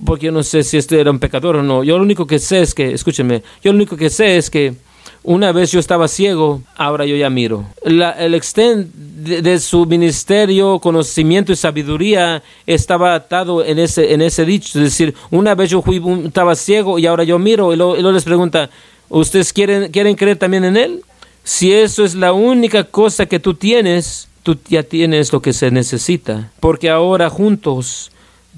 [0.05, 1.83] porque yo no sé si este era un pecador o no.
[1.85, 4.75] Yo lo único que sé es que, escúcheme, yo lo único que sé es que
[5.23, 7.67] una vez yo estaba ciego, ahora yo ya miro.
[7.83, 14.79] el extent de, su ministerio, conocimiento y sabiduría estaba atado en ese, en ese dicho.
[14.79, 17.73] Es decir, una vez yo fui, estaba ciego y ahora yo miro.
[17.73, 18.71] Y luego, les pregunta,
[19.11, 21.03] ¿ustedes quieren, quieren creer también en Él?
[21.45, 25.71] Si eso es la única cosa que tú tienes, tú ya tienes lo que se
[25.71, 26.51] necesita.
[26.61, 28.11] Porque ahora juntos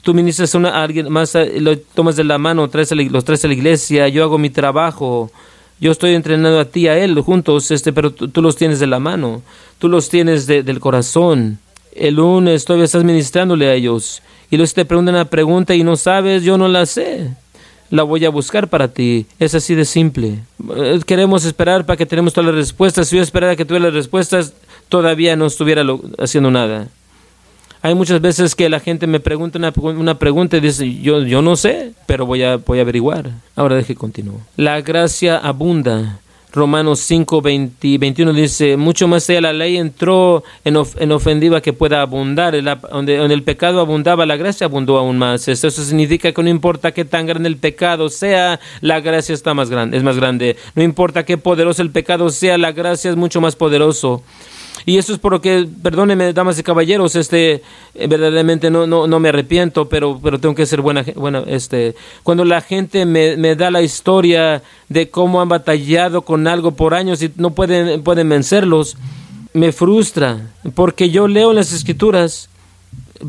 [0.03, 3.55] tú ministras a, alguien más, lo tomas de la mano, traes los traes a la
[3.55, 5.31] iglesia, yo hago mi trabajo
[5.83, 9.01] yo estoy entrenando a ti, a él juntos, este, pero tú, los tienes de la
[9.01, 9.43] mano,
[9.81, 11.59] tú los tienes del corazón.
[11.93, 15.97] El lunes todavía estás ministrándole a ellos y luego te preguntan una pregunta y no
[15.97, 17.31] sabes, yo no la sé.
[17.91, 19.27] La voy a buscar para ti.
[19.41, 20.39] Es así de simple.
[20.77, 23.09] Eh, queremos esperar para que tenemos todas las respuestas.
[23.09, 24.55] Si yo esperara que tuviera las respuestas,
[24.89, 25.85] todavía no estuviera
[26.17, 26.87] haciendo nada.
[27.85, 31.57] Hay muchas veces que la gente me pregunta una, pregunta y dice, yo, yo no
[31.57, 33.31] sé, pero voy a, voy a averiguar.
[33.57, 34.39] Ahora deje continuar.
[34.57, 36.21] La gracia abunda.
[36.53, 42.03] Romanos 5, 21 dice, mucho más allá la ley entró en, en ofendiva que pueda
[42.03, 45.49] abundar, donde, donde, el pecado abundaba, la gracia abundó aún más.
[45.49, 49.71] Eso, significa que no importa qué tan grande el pecado sea, la gracia está más
[49.71, 50.57] grande, es más grande.
[50.75, 54.23] No importa qué poderoso el pecado sea, la gracia es mucho más poderoso.
[54.85, 57.63] Y eso es por lo que, perdónenme, damas y caballeros, este,
[57.95, 61.95] eh, verdaderamente no, no, no me arrepiento, pero, pero tengo que ser buena, buena este,
[62.23, 66.95] cuando la gente me, me da la historia de cómo han batallado con algo por
[66.95, 68.97] años y no pueden, pueden vencerlos,
[69.53, 72.49] me frustra, porque yo leo en las escrituras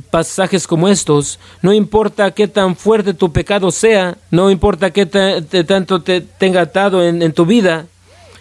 [0.09, 6.01] pasajes como estos, no importa qué tan fuerte tu pecado sea, no importa qué tanto
[6.01, 7.85] te tenga atado en, en tu vida,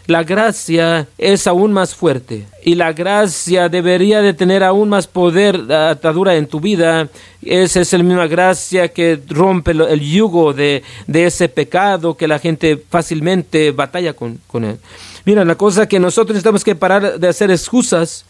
[0.07, 5.73] la gracia es aún más fuerte y la gracia debería de tener aún más poder
[5.73, 7.09] atadura en tu vida.
[7.41, 12.83] Esa es la misma gracia que rompe el yugo de, ese pecado que la gente
[12.91, 14.79] fácilmente batalla con, con él.
[15.25, 18.25] Mira, la cosa que nosotros necesitamos que parar de hacer excusas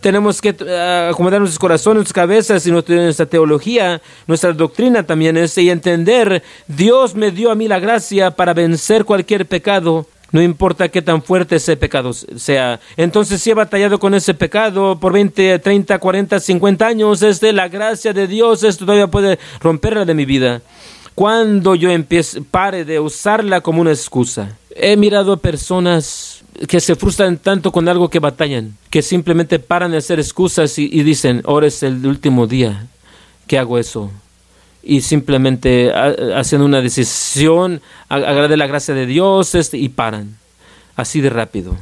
[0.00, 5.56] tenemos que eh, acomodar nuestros corazones, nuestras cabezas y nuestra teología, nuestra doctrina también es
[5.58, 10.88] y entender, Dios me dio a mí la gracia para vencer cualquier pecado no importa
[10.88, 12.80] qué tan fuerte ese pecado sea.
[12.96, 17.52] Entonces, si he batallado con ese pecado por 20, 30, 40, 50 años, es de
[17.52, 20.62] la gracia de Dios, esto todavía puede romperla de mi vida.
[21.14, 24.56] Cuando yo empiece, pare de usarla como una excusa.
[24.74, 29.90] He mirado a personas que se frustran tanto con algo que batallan, que simplemente paran
[29.90, 32.86] de hacer excusas y, dicen, ahora es el último día
[33.46, 34.10] que hago eso
[34.82, 40.36] y simplemente haciendo una decisión, agrade la gracia de Dios este, y paran.
[40.96, 41.76] Así de rápido.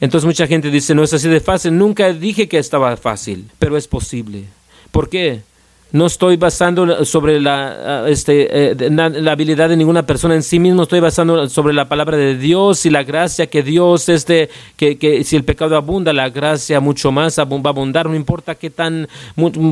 [0.00, 1.76] Entonces mucha gente dice, no es así de fácil.
[1.76, 4.44] Nunca dije que estaba fácil, pero es posible.
[4.90, 5.42] ¿Por qué?
[5.90, 10.58] No estoy basando sobre la, ah, este, eh, la habilidad de ninguna persona en sí
[10.58, 14.98] mismo, estoy basando sobre la palabra de Dios y la gracia que Dios, este, que,
[14.98, 18.06] que si el pecado abunda, la gracia mucho más va a abundar.
[18.06, 19.08] No importa qué tan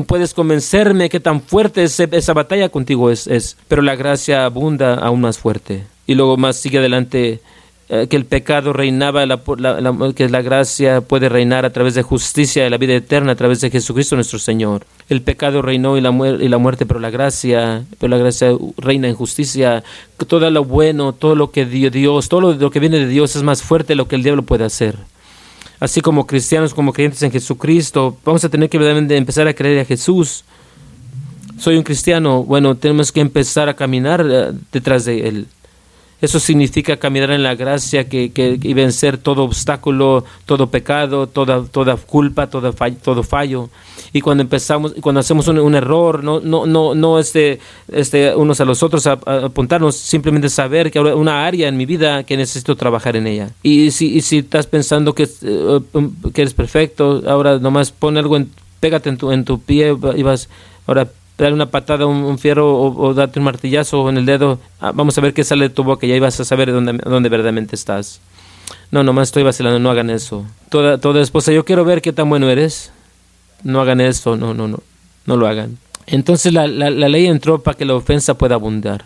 [0.07, 4.95] puedes convencerme, qué tan fuerte es, esa batalla contigo es, es, pero la gracia abunda
[4.95, 5.83] aún más fuerte.
[6.07, 7.41] Y luego más sigue adelante
[7.89, 9.39] eh, que el pecado reinaba, la,
[10.13, 13.61] que la gracia puede reinar a través de justicia y la vida eterna a través
[13.61, 14.85] de Jesucristo nuestro Señor.
[15.07, 19.07] El pecado reinó y la, y la muerte, pero la gracia, pero la gracia reina
[19.07, 19.85] en justicia.
[20.27, 23.43] Todo lo bueno, todo lo que dio Dios, todo lo, que viene de Dios es
[23.43, 24.97] más fuerte de lo que el diablo puede hacer.
[25.79, 28.77] Así como cristianos, como creyentes en Jesucristo, vamos a tener que
[29.15, 30.43] empezar a creer a Jesús.
[31.57, 35.47] Soy un cristiano, bueno, tenemos que empezar a caminar eh, detrás de Él.
[36.19, 41.63] Eso significa caminar en la gracia que, que, y vencer todo obstáculo, todo pecado, toda,
[41.65, 43.69] toda culpa, todo fallo, todo fallo.
[44.13, 47.59] Y cuando empezamos, cuando hacemos un, error, no, no, no, no este,
[47.91, 51.85] este, unos a los otros a, apuntarnos, simplemente saber que hay una área en mi
[51.85, 53.51] vida que necesito trabajar en ella.
[53.61, 55.79] Y si, y si estás pensando que, eh,
[56.33, 58.49] que eres perfecto, ahora nomás pon algo, en,
[58.79, 60.49] pégate en tu, en tu pie y vas,
[60.87, 61.07] ahora
[61.37, 65.17] darle una patada, un, un fierro o, darte un martillazo en el dedo, ah, vamos
[65.17, 67.75] a ver qué sale de tu boca y ahí vas a saber dónde, dónde verdaderamente
[67.75, 68.19] estás.
[68.91, 70.45] No, nomás estoy vacilando, no hagan eso.
[70.69, 72.91] Toda, toda esposa, yo quiero ver qué tan bueno eres.
[73.63, 74.79] No hagan eso, no, no, no,
[75.25, 75.77] no lo hagan.
[76.05, 79.05] Entonces la, la, la ley entró para que la ofensa pueda abundar.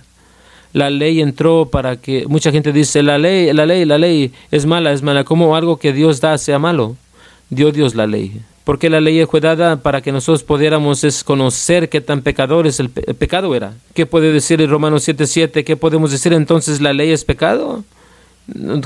[0.74, 4.66] La ley entró para que mucha gente dice la ley, la ley, la ley es
[4.66, 5.24] mala, es mala.
[5.24, 6.96] ¿Cómo algo que Dios da sea malo?
[7.50, 8.42] Dio Dios la ley
[8.72, 13.54] porque la ley fue dada para que nosotros pudiéramos conocer qué tan pecadores el, pecado
[13.54, 13.74] era.
[13.94, 15.66] ¿Qué puede decir el Romanos 7:7?
[15.66, 16.80] ¿Qué podemos decir entonces?
[16.80, 17.84] ¿La ley es pecado?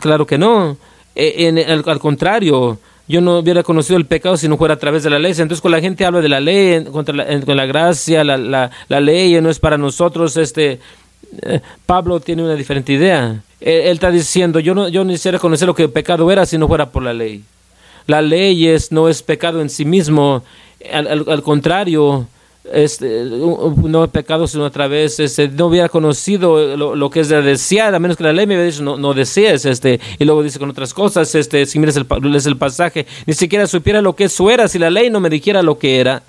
[0.02, 0.76] Claro que no.
[1.16, 5.12] E, al, contrario, yo no hubiera conocido el pecado si no fuera a través de
[5.12, 5.34] la ley.
[5.34, 8.72] Entonces, cuando la gente habla de la ley, contra la, con la gracia, la, la,
[8.88, 10.80] la, ley no es para nosotros, este,
[11.44, 13.40] eh, Pablo tiene una diferente idea.
[13.62, 16.44] Él, él, está diciendo, yo no, yo no quisiera conocer lo que el pecado era
[16.48, 17.44] si no fuera por la ley.
[18.08, 20.44] La ley es, no es pecado en sí mismo,
[20.92, 22.28] al, contrario,
[22.72, 27.42] este, no es pecado sino otra vez este, no hubiera conocido lo, que es de
[27.44, 30.42] desear a menos que la ley me hubiera dicho no, no desees este y luego
[30.42, 34.24] dice con otras cosas este si miras el, el pasaje ni siquiera supiera lo que
[34.24, 36.24] eso era si la ley no me dijera lo que era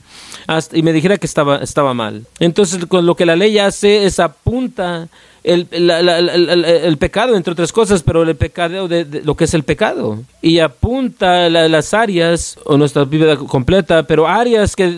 [0.73, 2.25] y me dijera que estaba estaba mal.
[2.39, 5.09] Entonces con lo que la ley hace es apunta
[5.47, 10.19] el, el, pecado, entre otras cosas, pero el pecado de, lo que es el pecado.
[10.43, 14.89] Y apunta las áreas, o nuestra vida completa, pero áreas que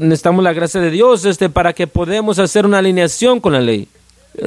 [0.00, 3.88] necesitamos la gracia de Dios este, para que podamos hacer una alineación con la ley.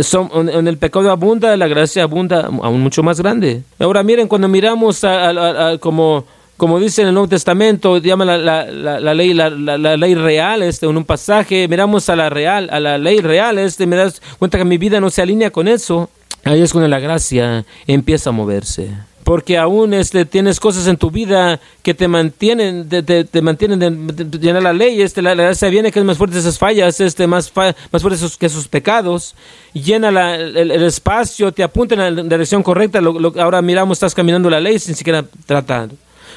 [0.01, 3.63] Son, en el pecado abunda, la gracia abunda aún mucho más grande.
[3.79, 6.25] Ahora miren, cuando miramos a como
[6.57, 10.87] como dice en el Nuevo Testamento, llama la, la, la, ley la, ley real, este,
[10.87, 14.57] en un pasaje, miramos a la real, a la ley real, este, me das cuenta
[14.57, 16.09] que mi vida no se alinea con eso.
[16.43, 18.89] Ahí es cuando la gracia empieza a moverse.
[19.23, 24.39] Porque aún este, tienes cosas en tu vida que te mantienen, te, te, mantienen de,
[24.39, 25.01] llenar la ley.
[25.01, 28.47] Este, la, gracia viene que es más fuerte esas fallas, este, más, más fuertes que
[28.47, 29.35] sus pecados.
[29.73, 32.99] Llena el, el, espacio, te apunta en la dirección correcta.
[32.99, 35.89] ahora miramos, estás caminando la ley sin siquiera tratar.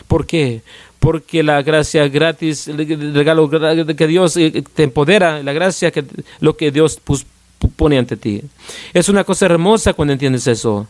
[0.07, 0.63] ¿Por qué?
[0.99, 6.05] Porque la gracia gratis, el regalo que Dios eh, te empodera, la gracia que
[6.41, 7.01] lo que Dios
[7.77, 8.43] pone ante ti.
[8.93, 10.87] Es una cosa hermosa cuando entiendes eso.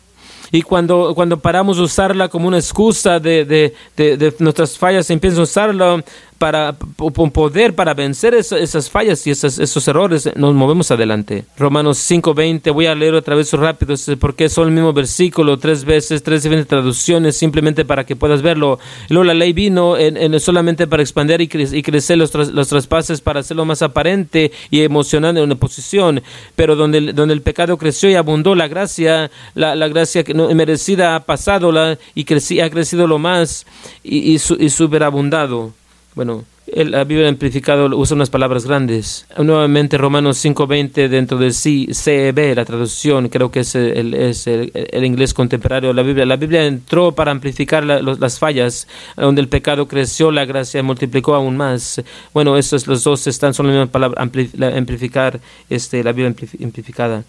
[0.52, 5.40] Y cuando, cuando paramos de usarla como una excusa de, de, de, nuestras fallas, empiezan
[5.40, 6.04] a usarla
[6.40, 11.44] para un poder para vencer esas fallas y esos, esos errores, nos movemos adelante.
[11.58, 16.22] Romanos 5:20, voy a leer otra vez rápido porque son el mismo versículo tres veces,
[16.22, 18.78] tres diferentes traducciones, simplemente para que puedas verlo.
[19.10, 23.66] Luego la ley vino en, solamente para expandir y, crecer los, los, traspases, para hacerlo
[23.66, 26.22] más aparente y emocionante en una posición,
[26.56, 30.24] pero donde, donde el pecado creció y abundó, la gracia, la, la gracia
[30.54, 32.22] merecida ha pasado la, y
[32.60, 33.66] ha crecido lo más
[34.02, 35.74] y, y, su, y superabundado.
[36.14, 39.26] Bueno, la Biblia amplificado usa unas palabras grandes.
[39.38, 45.90] Nuevamente Romanos 5.20 dentro del CEB, la traducción, creo que es el, el, inglés contemporáneo
[45.90, 46.26] de la Biblia.
[46.26, 51.56] La Biblia entró para amplificar las fallas, donde el pecado creció, la gracia multiplicó aún
[51.56, 52.02] más.
[52.32, 57.24] Bueno, esos los dos están, son la misma palabra, amplificar este, la Biblia amplificada.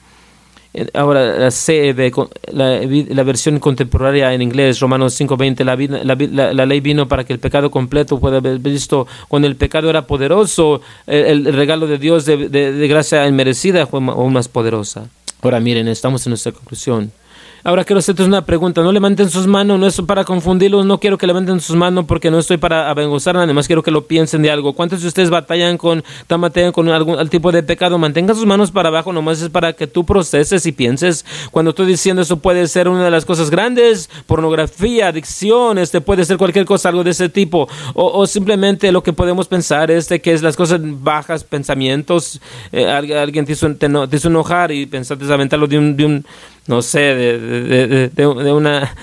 [0.93, 2.13] Ahora, la CEB,
[2.53, 7.69] la, versión contemporánea en inglés, Romanos 5.20, la, la, ley vino para que el pecado
[7.69, 9.05] completo pueda haber visto.
[9.27, 14.31] Cuando el pecado era poderoso, el, regalo de Dios de, de, gracia inmerecida fue aún
[14.31, 15.09] más poderosa.
[15.41, 17.11] Ahora miren, estamos en nuestra conclusión.
[17.63, 18.81] Ahora quiero hacerte una pregunta.
[18.81, 20.85] No levanten sus manos, no es para confundirlos.
[20.85, 23.67] No quiero que levanten sus manos porque no estoy para avergonzar nada más.
[23.67, 24.73] Quiero que lo piensen de algo.
[24.73, 27.99] ¿Cuántos de ustedes batallan con, batallan con algún tipo de pecado?
[27.99, 29.13] Mantengan sus manos para abajo.
[29.13, 31.23] Nomás es para que tú proceses y pienses.
[31.51, 34.09] Cuando estoy diciendo eso puede ser una de las cosas grandes.
[34.25, 37.69] Pornografía, adicción, este puede ser cualquier cosa, algo de ese tipo.
[37.93, 42.41] O, simplemente lo que podemos pensar es de que es las cosas bajas, pensamientos.
[42.71, 46.25] Eh, alguien te hizo, te, hizo, enojar y pensaste aventarlo de un, de un
[46.67, 48.95] no sé, de, de, de, una...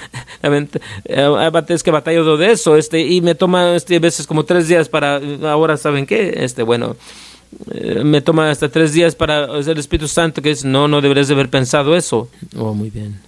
[1.68, 4.88] es que batallo de eso, este, y me toma este, a veces como tres días
[4.88, 5.20] para...
[5.42, 6.34] Ahora, ¿saben qué?
[6.36, 6.96] Este, bueno,
[7.70, 11.28] eh, me toma hasta tres días para el Espíritu Santo que es, no, no deberías
[11.28, 12.28] de haber pensado eso.
[12.56, 13.20] Oh, muy bien.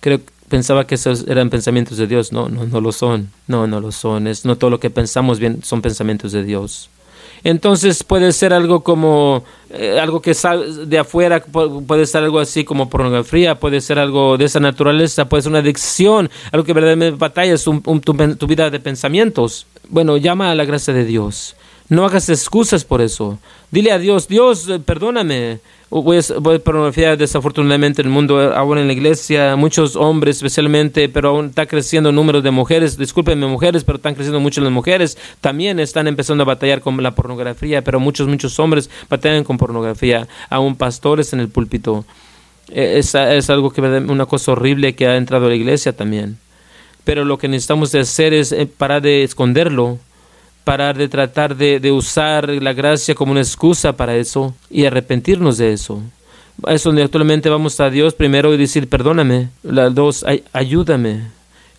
[0.00, 2.32] Creo que pensaba que esos eran pensamientos de Dios.
[2.32, 3.30] No, no, no lo son.
[3.46, 4.26] No, no lo son.
[4.26, 6.90] Es, no todo lo que pensamos bien son pensamientos de Dios.
[7.44, 12.64] Entonces puede ser algo como eh, algo que sale de afuera, puede ser algo así
[12.64, 17.18] como pornografía, puede ser algo de esa naturaleza, puede ser una adicción, algo que verdaderamente
[17.18, 19.66] batalla es tu, tu vida de pensamientos.
[19.88, 21.56] Bueno, llama a la gracia de Dios.
[21.88, 23.38] No hagas excusas por eso.
[23.70, 25.60] Dile a Dios, Dios, eh, perdóname.
[25.94, 26.58] Voy a, voy
[27.18, 31.66] desafortunadamente en el mundo, eh, ahora en la iglesia, muchos hombres especialmente, pero aún está
[31.66, 36.08] creciendo el número de mujeres, discúlpenme mujeres, pero están creciendo mucho las mujeres, también están
[36.08, 41.34] empezando a batallar con la pornografía, pero muchos, muchos hombres batallan con pornografía, aún pastores
[41.34, 42.06] en el púlpito.
[42.70, 46.38] E, es, es algo que una cosa horrible que ha entrado a la iglesia también.
[47.04, 49.98] Pero lo que necesitamos hacer es eh, parar de esconderlo
[50.64, 55.72] parar de tratar de, usar la gracia como una excusa para eso y arrepentirnos de
[55.72, 56.02] eso.
[56.66, 59.48] Es donde actualmente vamos a Dios primero y decir, perdóname.
[59.62, 61.22] La dos, ayúdame.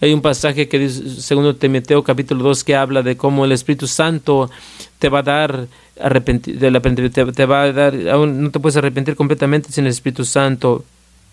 [0.02, 3.88] Hay un pasaje que dice, segundo Timoteo capítulo 2, que habla de cómo el Espíritu
[3.88, 4.50] Santo
[5.00, 5.68] te va a dar
[6.00, 6.60] arrepentir,
[7.12, 10.84] te, te va a dar, no te puedes arrepentir completamente sin el Espíritu Santo,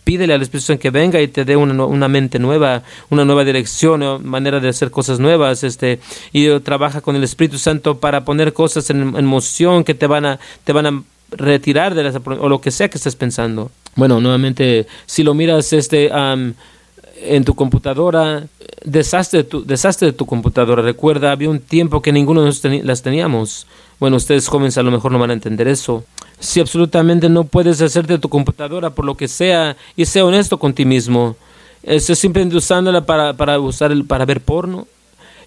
[0.05, 3.45] pídele al Espíritu Santo que venga y te dé una, una mente nueva, una nueva
[3.45, 6.01] dirección, manera de hacer cosas nuevas, este,
[6.33, 10.25] y trabaja con el Espíritu Santo para poner cosas en, en moción que te van
[10.27, 13.71] a, te van a retirar de las, o lo que sea que estés pensando.
[13.97, 18.45] Bueno, nuevamente, si lo miras este, en tu computadora,
[18.85, 20.83] deshazte, tu, deshazte de tu computadora.
[20.83, 23.67] Recuerda, había un tiempo que ninguno de nosotros las teníamos.
[23.99, 26.05] Bueno, ustedes jóvenes a lo mejor no van a entender eso.
[26.41, 30.73] Si absolutamente no puedes hacerte tu computadora por lo que sea y sea honesto con
[30.73, 31.37] ti mismo,
[31.83, 34.87] es simplemente usándola para, para, usar para ver porno,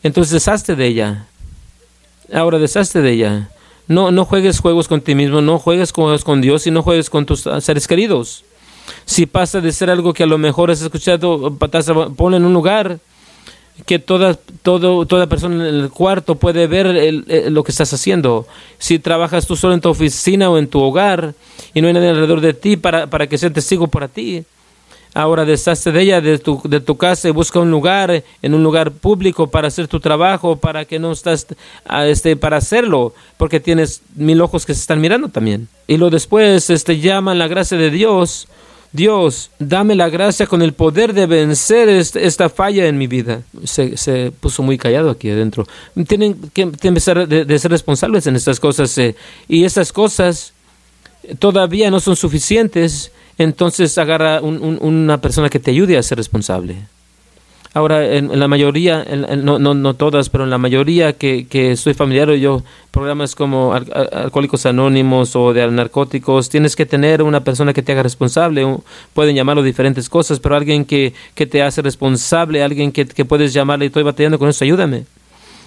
[0.03, 1.27] entonces deshazte de ella.
[2.31, 3.49] Ahora deshazte de ella.
[3.87, 7.09] No, no juegues juegos con ti mismo, no juegues juegos con Dios y no juegues
[7.09, 8.45] con tus seres queridos.
[9.05, 11.57] Si pasa de ser algo que a lo mejor has escuchado,
[12.15, 12.99] ponlo en un lugar
[13.85, 16.87] que toda, todo, toda persona en el cuarto puede ver
[17.51, 18.47] lo que estás haciendo.
[18.77, 21.33] Si trabajas tú solo en tu oficina o en tu hogar
[21.73, 24.45] y no hay nadie alrededor de ti para, para que sea testigo para ti,
[25.13, 28.63] ahora deshazte de ella, de tu, de tu casa y busca un lugar, en un
[28.63, 31.47] lugar público para hacer tu trabajo, para que no estás,
[32.05, 35.67] este, para hacerlo, porque tienes mil ojos que se están mirando también.
[35.87, 38.47] Y lo después, este, llaman la gracia de Dios
[38.93, 43.41] Dios, dame la gracia con el poder de vencer esta falla en mi vida.
[43.63, 45.67] Se, puso muy callado aquí adentro.
[46.07, 48.95] Tienen que, empezar de, ser responsables en estas cosas.
[48.99, 49.15] Eh,
[49.47, 50.53] y estas cosas
[51.39, 53.11] todavía no son suficientes.
[53.39, 56.75] Entonces agarra una persona que te ayude a ser responsable.
[57.75, 59.03] Ahora, en, la mayoría,
[59.37, 62.61] no, no, no, todas, pero en la mayoría que, que soy familiar, yo,
[62.91, 68.03] programas como Alcohólicos Anónimos o de narcóticos, tienes que tener una persona que te haga
[68.03, 68.63] responsable.
[69.15, 73.53] Pueden llamarlo diferentes cosas, pero alguien que, que te hace responsable, alguien que, que puedes
[73.53, 75.05] llamarle, estoy batallando con eso, ayúdame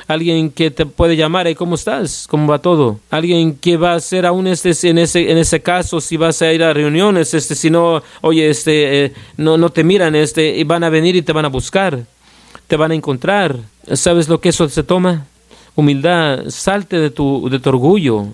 [0.07, 2.27] alguien que te puede llamar, ¿cómo estás?
[2.29, 3.01] ¿Cómo va todo?
[3.11, 6.53] Alguien que va a ser aún este, en ese, en ese caso, si vas a
[6.53, 10.65] ir a reuniones, este, si no, oye, este, eh, no, no te miran, este, y
[10.65, 12.05] van a venir y te van a buscar,
[12.69, 13.57] te van a encontrar.
[13.93, 15.27] ¿Sabes lo que eso se toma?
[15.75, 18.27] Humildad, salte de tu, de tu orgullo.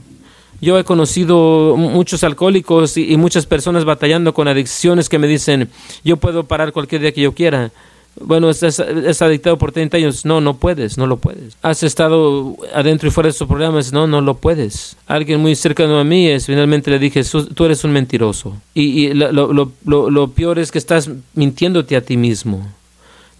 [0.61, 5.68] Yo he conocido muchos alcohólicos y, y muchas personas batallando con adicciones que me dicen,
[6.05, 7.73] yo puedo parar cualquier día que yo quiera
[8.21, 10.25] bueno, estás, adictado por 30 años.
[10.25, 11.57] No, no puedes, no lo puedes.
[11.63, 13.93] Has estado adentro y fuera de estos programas.
[13.93, 14.97] No, no lo puedes.
[15.07, 17.23] Alguien muy cercano a mí es, finalmente le dije,
[17.55, 18.57] tú eres un mentiroso.
[18.75, 22.67] Y, lo, peor es que estás mintiéndote a ti mismo.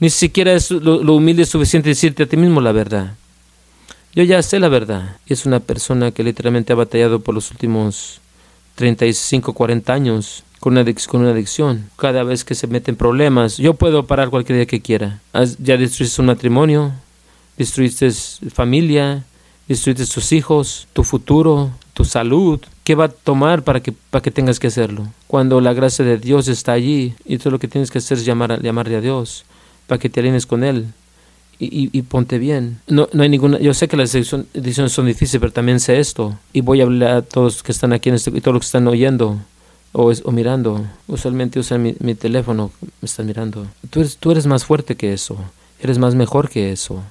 [0.01, 3.15] Ni siquiera es lo, humilde suficiente decirte a ti mismo la verdad.
[4.15, 5.17] Yo ya sé la verdad.
[5.27, 8.21] Es una persona que literalmente ha batallado por los últimos
[8.77, 13.57] 35, 40 años con una, con una adicción, cada vez que se meten problemas.
[13.57, 15.19] Yo puedo parar cualquier día que quiera.
[15.59, 16.93] Ya destruiste un matrimonio,
[17.59, 18.09] destruiste
[18.55, 19.25] familia,
[19.67, 24.31] destruiste tus hijos, tu futuro, tu salud, ¿qué va a tomar para que, para que
[24.31, 25.09] tengas que hacerlo?
[25.27, 28.25] Cuando la gracia de Dios está allí y todo lo que tienes que hacer es
[28.25, 29.45] llamar, llamarle a Dios
[29.89, 30.87] para que te alines con Él
[31.59, 32.79] y, y, ponte bien.
[32.87, 36.39] No, no hay ninguna, yo sé que las decisiones son difíciles, pero también sé esto
[36.53, 38.67] y voy a hablar a todos que están aquí en este, y todos los que
[38.67, 39.41] están oyendo
[39.93, 40.85] o, es, o mirando.
[41.07, 43.67] Usualmente usan mi, mi, teléfono, me están mirando.
[43.91, 45.37] Tú eres, tú eres más fuerte que eso,
[45.81, 47.03] eres más mejor que eso,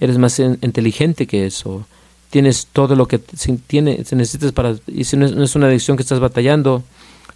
[0.00, 1.86] eres más inteligente que eso
[2.30, 6.02] tienes todo lo que tiene, se necesitas para, y si no es, una adicción que
[6.02, 6.82] estás batallando,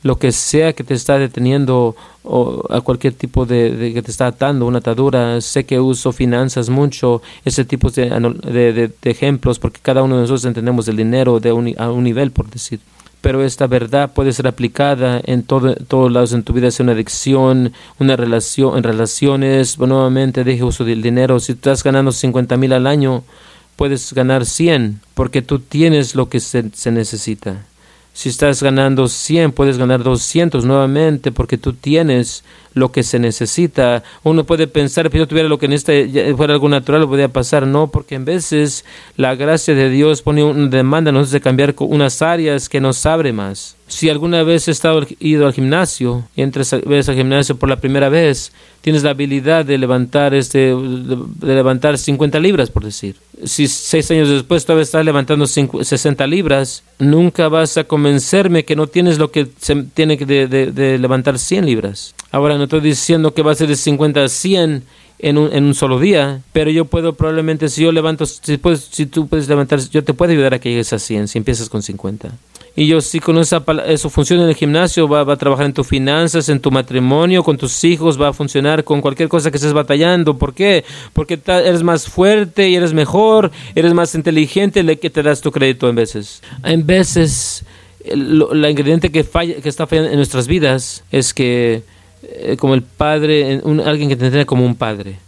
[0.03, 4.26] lo que sea que te está deteniendo o a cualquier tipo de, que te está
[4.26, 10.03] atando, una atadura, sé que uso finanzas mucho, ese tipo de, de, ejemplos, porque cada
[10.03, 12.80] uno de nosotros entendemos el dinero de un, a un nivel, por decir.
[13.23, 16.93] Pero esta verdad puede ser aplicada en todo, todos lados en tu vida, sea una
[16.93, 21.41] adicción, una relación, en relaciones, nuevamente deje uso del dinero.
[21.41, 23.23] Si estás ganando 50 mil al año,
[23.77, 27.64] puedes ganar 100 porque tú tienes lo que se, se, necesita.
[28.12, 32.45] Si estás ganando 100, puedes ganar 200 nuevamente porque tú tienes
[32.75, 34.03] lo que se necesita.
[34.23, 37.29] Uno puede pensar, si yo tuviera lo que en este fuera algo natural, lo podría
[37.29, 37.66] pasar.
[37.66, 38.85] No, porque en veces
[39.16, 43.33] la gracia de Dios pone una demanda nosotros de cambiar unas áreas que nos abre
[43.33, 43.77] más.
[43.89, 47.77] Si alguna vez has estado, ido al gimnasio y entras ves al gimnasio por la
[47.77, 48.53] primera vez,
[48.83, 54.29] tienes la habilidad de levantar este de, levantar 50 libras por decir si seis años
[54.29, 59.47] después todavía estás levantando 60 libras nunca vas a convencerme que no tienes lo que
[59.61, 63.55] se tiene que de, de, levantar 100 libras ahora no estoy diciendo que va a
[63.55, 64.83] ser de 50 a 100
[65.20, 68.89] en un, en un solo día, pero yo puedo probablemente, si yo levanto, si, puedes,
[68.91, 71.68] si tú puedes levantar, yo te puedo ayudar a que llegues a 100 si empiezas
[71.68, 72.33] con 50.
[72.74, 75.74] Y yo sí con esa, eso funciona en el gimnasio, va, va, a trabajar en
[75.74, 79.59] tus finanzas, en tu matrimonio, con tus hijos, va a funcionar con cualquier cosa que
[79.59, 80.39] estés batallando.
[80.39, 80.83] ¿Por qué?
[81.12, 85.53] Porque eres más fuerte y eres mejor, eres más inteligente, le que te das tu
[85.53, 86.43] crédito en veces.
[86.64, 87.64] En veces,
[88.07, 91.83] la ingrediente que, falla, que está fallando en nuestras vidas es que,
[92.23, 95.18] eh, como el padre, un, alguien que te entiende como un padre,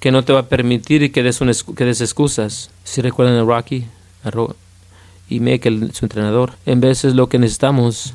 [0.00, 2.70] que no te va a permitir que des, un, que des excusas.
[2.84, 3.86] Si recuerdan a Rocky,
[4.24, 4.30] a
[5.28, 6.52] y Meek, su entrenador.
[6.66, 8.14] En veces lo que necesitamos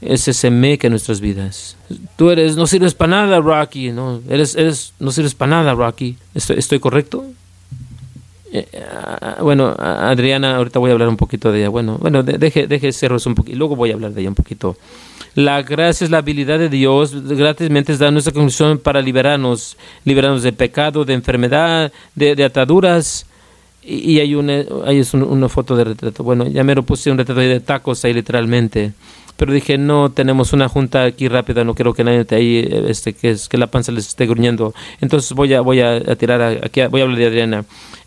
[0.00, 1.76] es ese Meek en nuestras vidas.
[2.16, 3.90] Tú eres, no sirves para nada, Rocky.
[3.90, 6.16] No, eres, eres, no sirves para nada, Rocky.
[6.34, 7.24] ¿Estoy, estoy correcto?
[8.52, 8.66] Eh,
[9.20, 11.68] ah, bueno, Adriana, ahorita voy a hablar un poquito de ella.
[11.68, 13.56] Bueno, bueno, deje, deje cerros un poquito.
[13.56, 14.76] Luego voy a hablar de ella un poquito.
[15.34, 20.52] La gracia es la habilidad de Dios, gratismente da nuestra conclusión para liberarnos, liberarnos de
[20.52, 23.24] pecado, de enfermedad, de, ataduras
[23.82, 26.22] y, hay una, hay una foto de retrato.
[26.22, 28.92] Bueno, ya me lo puse un retrato de tacos ahí literalmente.
[29.36, 33.12] Pero dije, no, tenemos una junta aquí rápida, no quiero que nadie esté ahí, este,
[33.12, 34.74] que, es, que la panza les esté gruñendo.
[35.00, 37.64] Entonces voy a, voy a, tirar aquí, voy a hablar de Adriana.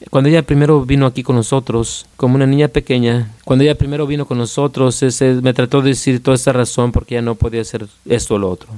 [0.10, 4.26] Cuando ella primero vino aquí con nosotros, como una niña pequeña, cuando ella primero vino
[4.26, 7.88] con nosotros, ese, me trató de decir toda esa razón porque ella no podía hacer
[8.08, 8.70] esto o lo otro,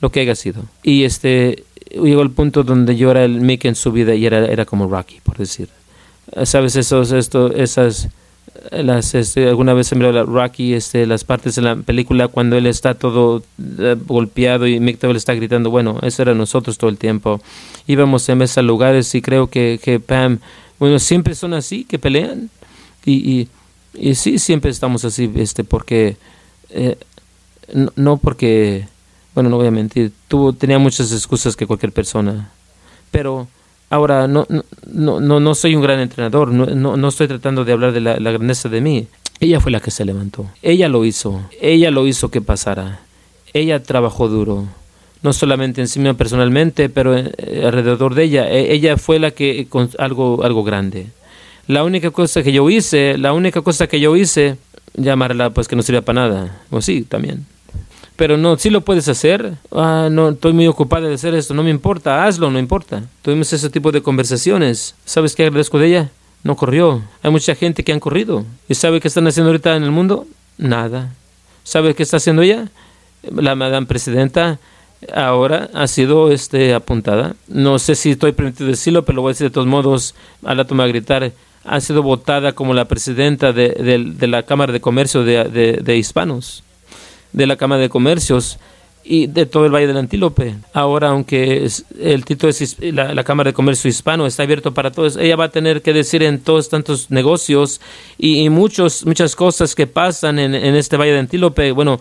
[0.00, 0.62] lo que haya sido.
[0.82, 4.46] Y este, llegó el punto donde yo era el Mick en su vida y era,
[4.46, 5.68] era como Rocky, por decir
[6.44, 8.08] sabes esos esto esas
[8.70, 12.56] las este, alguna vez se miró la Rocky este las partes de la película cuando
[12.56, 13.42] él está todo
[13.78, 17.40] eh, golpeado y le está gritando bueno eso era nosotros todo el tiempo.
[17.86, 20.38] Íbamos en esos lugares y creo que, que Pam
[20.78, 22.50] bueno siempre son así que pelean
[23.04, 23.48] y, y,
[23.94, 26.16] y sí siempre estamos así este porque
[26.70, 26.96] eh,
[27.72, 28.86] no, no, porque
[29.34, 32.50] bueno no voy a mentir tuvo tenía muchas excusas que cualquier persona
[33.10, 33.48] pero
[33.90, 37.72] Ahora, no, no, no, no soy un gran entrenador, no, no, no estoy tratando de
[37.72, 39.08] hablar de la, grandeza de mí.
[39.40, 40.46] Ella fue la que se levantó.
[40.62, 41.40] Ella lo hizo.
[41.60, 43.00] Ella lo hizo que pasara.
[43.52, 44.66] Ella trabajó duro.
[45.22, 48.48] No solamente encima personalmente, pero eh, alrededor de ella.
[48.48, 51.08] E, ella fue la que con algo, algo grande.
[51.66, 54.56] La única cosa que yo hice, la única cosa que yo hice,
[54.94, 56.60] llamarla pues que no sirve para nada.
[56.70, 57.44] O sí, también
[58.20, 59.54] pero no, si lo puedes hacer.
[59.72, 63.02] Ah, no, estoy muy ocupada de hacer esto, no me importa, hazlo, no importa.
[63.22, 64.94] Tuvimos ese tipo de conversaciones.
[65.06, 66.10] ¿Sabes qué agradezco de ella?
[66.44, 67.02] No corrió.
[67.22, 68.44] Hay mucha gente que han corrido.
[68.68, 70.26] ¿Y sabe qué están haciendo ahorita en el mundo?
[70.58, 71.14] Nada.
[71.64, 72.68] ¿Sabe qué está haciendo ella?
[73.22, 74.58] La madame presidenta
[75.14, 77.36] ahora ha sido este, apuntada.
[77.48, 80.14] No sé si estoy permitido decirlo, pero lo voy a decir de todos modos.
[80.44, 81.32] A la toma a gritar.
[81.64, 86.64] Ha sido votada como la presidenta de, la Cámara de Comercio de Hispanos
[87.32, 88.58] de la Cámara de Comercios
[89.02, 90.54] y de todo el Valle del Antílope.
[90.72, 91.68] Ahora, aunque
[92.00, 95.50] el título es la, Cámara de Comercio Hispano está abierto para todos, ella va a
[95.50, 97.80] tener que decir en todos tantos negocios
[98.18, 101.72] y, muchos, muchas cosas que pasan en, este Valle del Antílope.
[101.72, 101.98] Bueno,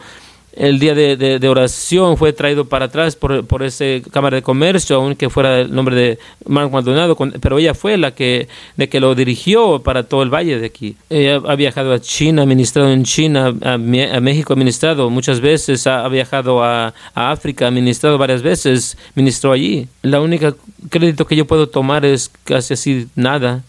[0.53, 4.97] el día de, de, oración fue traído para atrás por, por ese Cámara de Comercio,
[4.97, 9.15] aunque fuera el nombre de Mark Maldonado, pero ella fue la que, de que lo
[9.15, 10.95] dirigió para todo el valle de aquí.
[11.09, 15.85] Ella ha viajado a China, ha ministrado en China, a, México ha ministrado muchas veces,
[15.87, 19.87] ha, viajado a, a, África, ha ministrado varias veces, ministró allí.
[20.01, 20.55] La única
[20.89, 23.63] crédito que yo puedo tomar es casi así nada,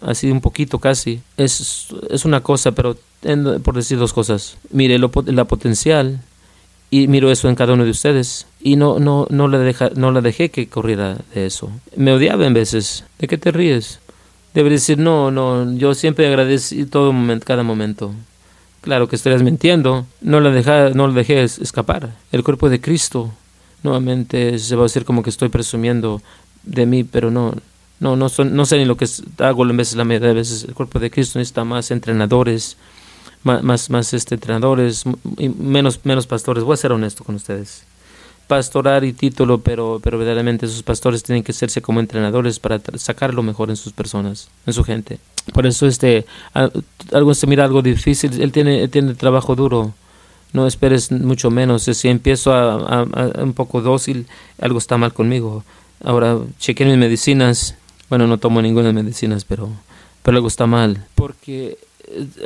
[0.00, 1.20] así un poquito casi.
[1.36, 2.96] Es, es una cosa, pero
[3.62, 4.56] por decir dos cosas.
[4.70, 6.20] Mire lo, la potencial
[6.90, 10.12] y miro eso en cada uno de ustedes y no no no le deja, no
[10.12, 11.70] la dejé que corriera de eso.
[11.96, 13.04] Me odiaba en veces.
[13.18, 14.00] ¿De qué te ríes?
[14.54, 15.72] Debe decir no, no.
[15.74, 18.12] Yo siempre agradecí todo momento, cada momento.
[18.82, 20.06] Claro que estarías mintiendo.
[20.20, 22.14] No la dejé, no la dejé escapar.
[22.32, 23.32] El cuerpo de Cristo.
[23.82, 26.22] Nuevamente se va a decir como que estoy presumiendo
[26.62, 27.54] de mí, pero no,
[27.98, 29.06] no, no, son, no sé ni lo que
[29.38, 30.64] hago en veces la mayoría de veces.
[30.64, 32.76] El cuerpo de Cristo necesita más entrenadores,
[33.44, 35.04] más, más, este, entrenadores,
[35.38, 36.64] y menos, menos pastores.
[36.64, 37.84] Voy a ser honesto con ustedes.
[38.46, 43.34] Pastorar y título, pero, pero verdaderamente esos pastores tienen que serse como entrenadores para sacar
[43.34, 45.18] lo mejor en sus personas, en su gente.
[45.52, 46.26] Por eso este,
[47.12, 49.94] algo se mira algo difícil, él tiene, tiene trabajo duro.
[50.52, 51.84] No esperes mucho menos.
[51.84, 53.04] Si empiezo a,
[53.42, 54.26] un poco dócil,
[54.60, 55.64] algo está mal conmigo.
[56.04, 57.76] Ahora chequeé mis medicinas.
[58.10, 59.70] Bueno, no tomo ninguna medicinas, pero,
[60.22, 61.06] pero algo está mal.
[61.14, 61.78] Porque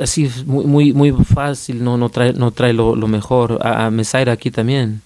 [0.01, 3.59] así muy, muy, muy fácil, no, no trae, no trae lo, mejor.
[3.61, 5.01] A, a Mesaira aquí también,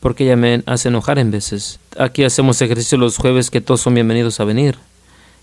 [0.00, 1.78] porque ella me hace enojar en veces.
[1.98, 4.76] Aquí hacemos ejercicio los jueves que todos son bienvenidos a venir.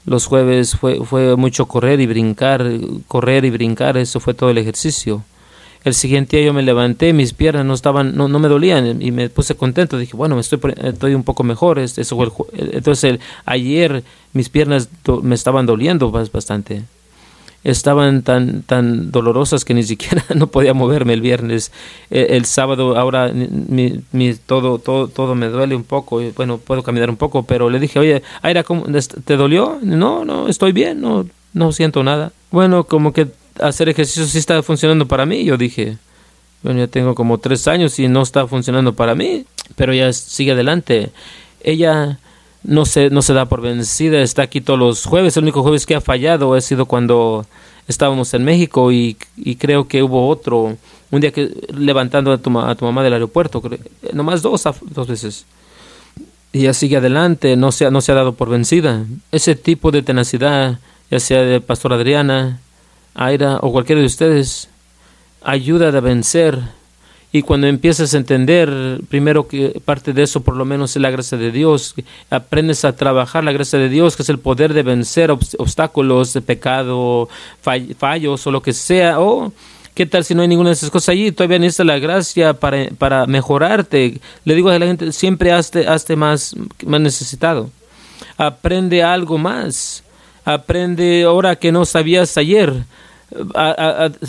[0.05, 2.65] Los jueves fue, fue mucho correr y brincar,
[3.07, 5.23] correr y brincar, eso fue todo el ejercicio.
[5.83, 9.11] El siguiente día yo me levanté, mis piernas no estaban, no, no me dolían y
[9.11, 9.97] me puse contento.
[9.97, 11.79] Dije, bueno, me estoy, estoy un poco mejor.
[11.79, 14.03] Eso entonces, ayer
[14.33, 14.89] mis piernas
[15.23, 16.83] me estaban doliendo bastante
[17.67, 21.71] estaban tan, tan dolorosas que ni siquiera no podía moverme el viernes.
[22.09, 26.21] E, el, sábado ahora mi, todo, todo, todo me duele un poco.
[26.35, 28.63] Bueno, puedo caminar un poco, pero le dije, oye, Aira,
[29.25, 29.79] ¿te dolió?
[29.81, 32.31] No, no, estoy bien, no, no siento nada.
[32.51, 33.27] Bueno, como que
[33.59, 35.43] hacer ejercicio sí está funcionando para mí.
[35.43, 35.97] Yo dije,
[36.63, 39.45] bueno, ya tengo como tres años y no está funcionando para mí,
[39.75, 41.09] pero ya sigue adelante.
[41.61, 42.17] Ella
[42.67, 45.35] no se, no se da por vencida, está aquí todos los jueves.
[45.37, 47.45] El único jueves que ha fallado ha sido cuando
[47.87, 49.17] estábamos en México y,
[49.57, 50.77] creo que hubo otro,
[51.09, 53.63] un día que levantando a tu, a tu mamá del aeropuerto,
[54.13, 55.45] nomás dos, dos veces.
[56.51, 59.05] Y ya sigue adelante, no se, no se ha dado por vencida.
[59.31, 62.59] Ese tipo de tenacidad, ya sea de Pastor Adriana,
[63.15, 64.67] Aira o cualquiera de ustedes,
[65.41, 66.59] ayuda a vencer
[67.37, 71.11] y cuando empiezas a entender, primero que parte de eso por lo menos es la
[71.11, 71.93] gracia de Dios,
[72.31, 77.29] aprendes a trabajar la gracia de Dios, que es el poder de vencer obstáculos, pecado,
[77.61, 79.53] fallos o lo que sea, o
[79.93, 81.31] ¿Qué tal si no hay ninguna de esas cosas allí?
[81.31, 84.21] Todavía necesitas la gracia para, para mejorarte.
[84.45, 87.71] Le digo a la gente, siempre hazte, hazte más, más necesitado.
[88.37, 90.03] Aprende algo más.
[90.45, 92.85] Aprende ahora que no sabías ayer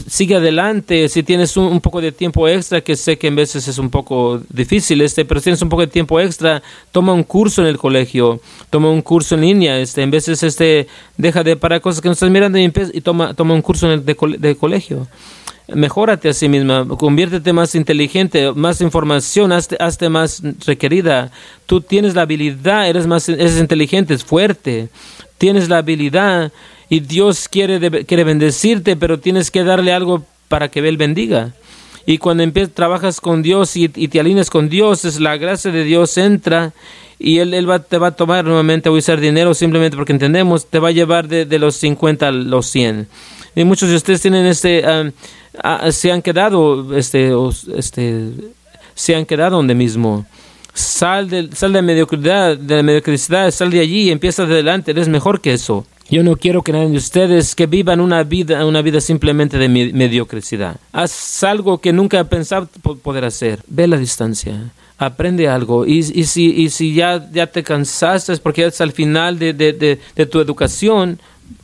[0.08, 3.78] sigue adelante si tienes un, poco de tiempo extra que sé que en veces es
[3.78, 7.62] un poco difícil este pero si tienes un poco de tiempo extra toma un curso
[7.62, 8.40] en el colegio
[8.70, 12.12] toma un curso en línea este en veces este deja de para cosas que no
[12.12, 15.06] estás mirando y, y toma toma un curso en el de, colegio
[15.68, 21.30] mejórate a sí misma, conviértete más inteligente, más información, hazte, hazte, más requerida.
[21.66, 24.88] Tú tienes la habilidad, eres más eres inteligente, es fuerte,
[25.36, 26.52] tienes la habilidad
[26.88, 31.54] y Dios quiere, quiere bendecirte, pero tienes que darle algo para que Él bendiga.
[32.06, 35.84] Y cuando empiezas, trabajas con Dios y, te alineas con Dios, es la gracia de
[35.84, 36.72] Dios entra
[37.18, 40.66] y Él, él va, te va a tomar nuevamente a usar dinero simplemente porque entendemos,
[40.66, 43.08] te va a llevar de, de los 50 a los 100.
[43.54, 44.84] Y muchos de ustedes tienen este,
[45.62, 47.32] ah, se han quedado, este,
[47.76, 48.30] este,
[48.94, 50.26] se han quedado donde mismo.
[50.78, 55.40] Sal de, sal de mediocridad, de mediocridad, sal de allí y empieza adelante, eres mejor
[55.40, 55.84] que eso.
[56.08, 59.68] Yo no quiero que nadie de ustedes que vivan una vida, una vida simplemente de
[59.68, 60.76] mediocridad.
[60.92, 62.68] Haz algo que nunca pensado
[63.02, 63.60] poder hacer.
[63.66, 64.70] Ve la distancia.
[64.98, 65.84] Aprende algo.
[65.84, 69.98] Y, y si, y si ya, ya te cansaste porque es al final de, de,
[70.14, 71.18] de, tu educación,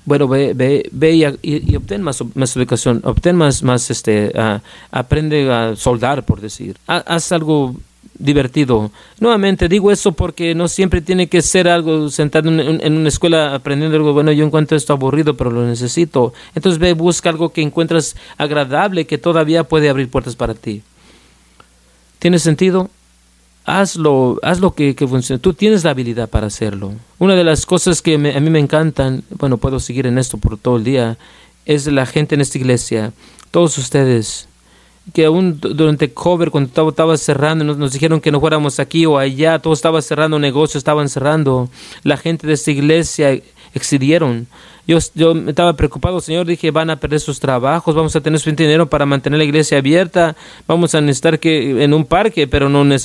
[0.05, 4.59] bueno, ve, ve, ve y, obtén más, más educación, obtén más, más este, uh,
[4.91, 6.77] aprende a soldar, por decir.
[6.89, 7.77] Haz algo
[8.19, 8.91] divertido.
[9.21, 13.97] Nuevamente digo eso porque no siempre tiene que ser algo sentado en, una escuela aprendiendo
[13.97, 14.33] algo bueno.
[14.33, 16.33] Yo encuentro esto aburrido, pero lo necesito.
[16.55, 20.83] Entonces ve, busca algo que encuentras agradable, que todavía puede abrir puertas para ti.
[22.19, 22.91] ¿Tiene sentido?
[23.67, 25.39] Hazlo, haz lo que, que funcione.
[25.39, 26.93] Tú tienes la habilidad para hacerlo.
[27.19, 30.59] Una de las cosas que a mí me encantan, bueno, puedo seguir en esto por
[30.59, 31.19] todo el día,
[31.67, 33.13] es la gente en esta iglesia.
[33.51, 34.49] Todos ustedes
[35.13, 39.05] que aún durante cover, cuando todo estaba cerrando, nos, nos, dijeron que no fuéramos aquí
[39.05, 41.69] o allá, todo estaba cerrando, negocios estaban cerrando,
[42.03, 43.41] la gente de esta iglesia
[43.75, 44.47] excedieron.
[44.87, 48.64] Yo, yo estaba preocupado, Señor, dije, van a perder sus trabajos, vamos a tener suficiente
[48.64, 52.85] dinero para mantener la iglesia abierta, vamos a necesitar que en un parque, pero no,
[52.85, 52.97] no,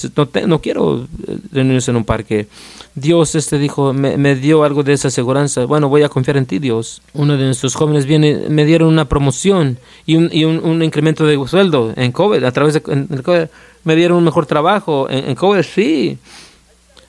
[0.48, 2.48] no quiero eh, reunirse en un parque.
[2.96, 5.66] Dios este dijo, me, me, dio algo de esa aseguranza.
[5.66, 7.02] Bueno, voy a confiar en ti, Dios.
[7.14, 11.26] Uno de nuestros jóvenes viene, me dieron una promoción y un, y un, un incremento
[11.26, 13.48] de sueldo en COVID, a través de en COVID.
[13.86, 16.18] Me dieron un mejor trabajo en, en COVID, sí.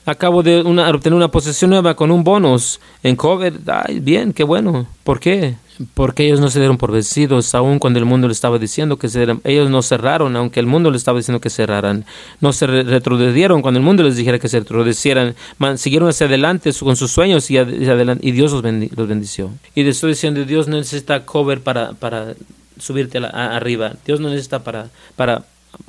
[0.05, 3.59] Acabo de una, obtener una posesión nueva con un bonus en cover.
[3.67, 4.87] Ay, bien, qué bueno.
[5.03, 5.55] ¿Por qué?
[5.93, 9.09] Porque ellos no se dieron por vencidos, aun cuando el mundo le estaba diciendo que
[9.09, 12.05] se ellos no cerraron, aunque el mundo le estaba diciendo que cerraran.
[12.39, 15.35] No se retrocedieron cuando el mundo les dijera que se retrocedieran.
[15.75, 19.51] siguieron hacia adelante con sus sueños y, y Dios los, los, bendició.
[19.75, 22.33] Y le estoy diciendo, Dios no necesita cover para, para
[22.79, 23.93] subirte a a, arriba.
[24.05, 25.43] Dios no necesita para, para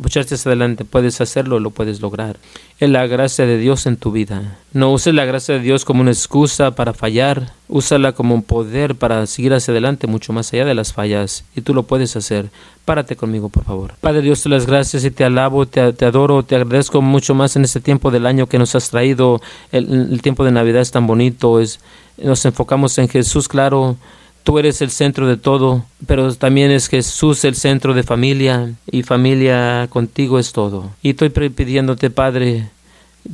[0.06, 2.36] echarte hacia adelante, puedes hacerlo, lo puedes lograr.
[2.78, 4.58] Es la gracia de Dios en tu vida.
[4.72, 8.94] No uses la gracia de Dios como una excusa para fallar, úsala como un poder
[8.94, 11.44] para seguir hacia adelante mucho más allá de las fallas.
[11.54, 12.50] Y tú lo puedes hacer.
[12.84, 13.94] Párate conmigo, por favor.
[14.00, 17.54] Padre Dios, te las gracias y te alabo, te, te, adoro, te agradezco mucho más
[17.56, 19.40] en este tiempo del año que nos has traído.
[19.70, 21.80] El, el tiempo de Navidad es tan bonito, es,
[22.18, 23.96] nos enfocamos en Jesús, claro
[24.42, 29.02] tú eres el centro de todo, pero también es Jesús el centro de familia y
[29.02, 30.90] familia contigo es todo.
[31.02, 32.68] Y estoy pidiéndote, Padre,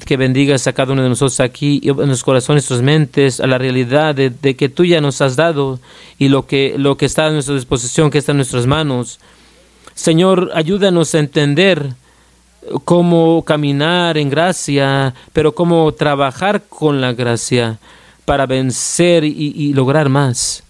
[0.04, 3.58] que bendigas a cada uno de nosotros aquí, en los corazones, nuestras mentes, a la
[3.58, 5.80] realidad de, que tú ya nos has dado
[6.18, 9.18] y lo que, lo que está a nuestra disposición, que está en nuestras manos.
[9.94, 11.94] Señor, ayúdanos a entender
[12.84, 17.78] cómo caminar en gracia, pero cómo trabajar con la gracia
[18.26, 20.64] para vencer y lograr más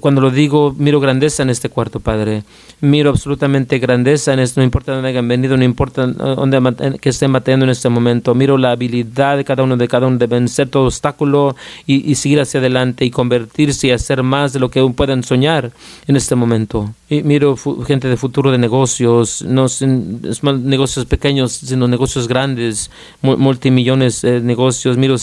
[0.00, 2.42] cuando lo digo, miro grandeza en este cuarto, Padre.
[2.80, 7.32] Miro absolutamente grandeza en esto, no importa dónde hayan venido, no importa dónde que estén
[7.32, 8.34] batallando en este momento.
[8.34, 11.54] Miro la habilidad de cada uno de cada uno de vencer todo obstáculo
[11.86, 15.22] y, y seguir hacia adelante y convertirse y hacer más de lo que aún puedan
[15.22, 15.70] soñar
[16.08, 16.92] en este momento.
[17.08, 17.56] Y miro
[17.86, 19.66] gente de futuro de negocios, no
[20.58, 22.90] negocios pequeños, sino negocios grandes,
[23.22, 24.96] multimillones de negocios.
[24.96, 25.16] Miro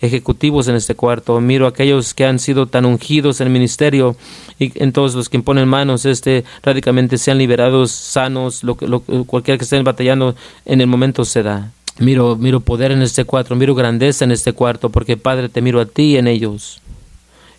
[0.00, 1.40] ejecutivos en este cuarto.
[1.40, 4.16] Miro aquellos que han sido tan ungidos en el ministerio
[4.58, 9.56] y en todos los que imponen manos este radicalmente sean liberados sanos lo, lo, cualquiera
[9.56, 11.70] que estén batallando en el momento se da.
[12.00, 15.80] Miro miro poder en este cuarto miro grandeza en este cuarto porque padre te miro
[15.80, 16.80] a ti en ellos.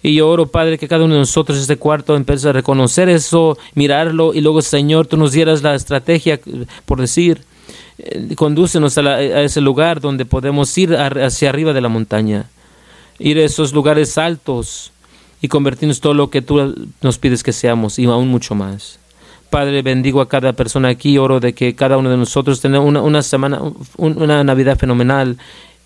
[0.04, 3.10] Y yo oro, Padre, que cada uno de nosotros en este cuarto empiece a reconocer
[3.10, 6.40] eso, mirarlo, y luego, Señor, tú nos dieras la estrategia,
[6.86, 7.42] por decir,
[7.98, 12.46] eh, condúcenos a, la, a, ese lugar donde podemos ir hacia arriba de la montaña
[13.20, 14.92] ir a esos lugares altos
[15.42, 19.00] y convertirnos todo lo que tú nos pides que seamos y aún mucho más.
[19.50, 23.02] Padre, bendigo a cada persona aquí, oro de que cada uno de nosotros tenga una,
[23.02, 23.62] una semana,
[23.98, 25.38] una Navidad fenomenal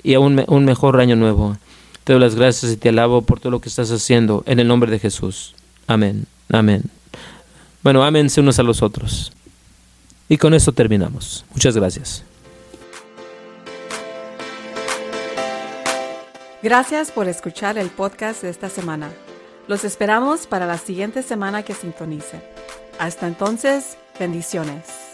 [0.04, 1.58] y un, un mejor año nuevo.
[2.04, 4.68] Te doy las gracias y te alabo por todo lo que estás haciendo en el
[4.68, 5.56] nombre de Jesús.
[5.88, 6.26] Amén.
[6.50, 6.84] Amén.
[7.82, 9.32] Bueno, ámense unos a los otros.
[10.28, 11.46] Y con eso terminamos.
[11.54, 12.24] Muchas gracias.
[16.64, 19.12] Gracias por escuchar el podcast de esta semana.
[19.68, 22.42] Los esperamos para la siguiente semana que sintonice.
[23.00, 25.13] Hasta entonces, bendiciones.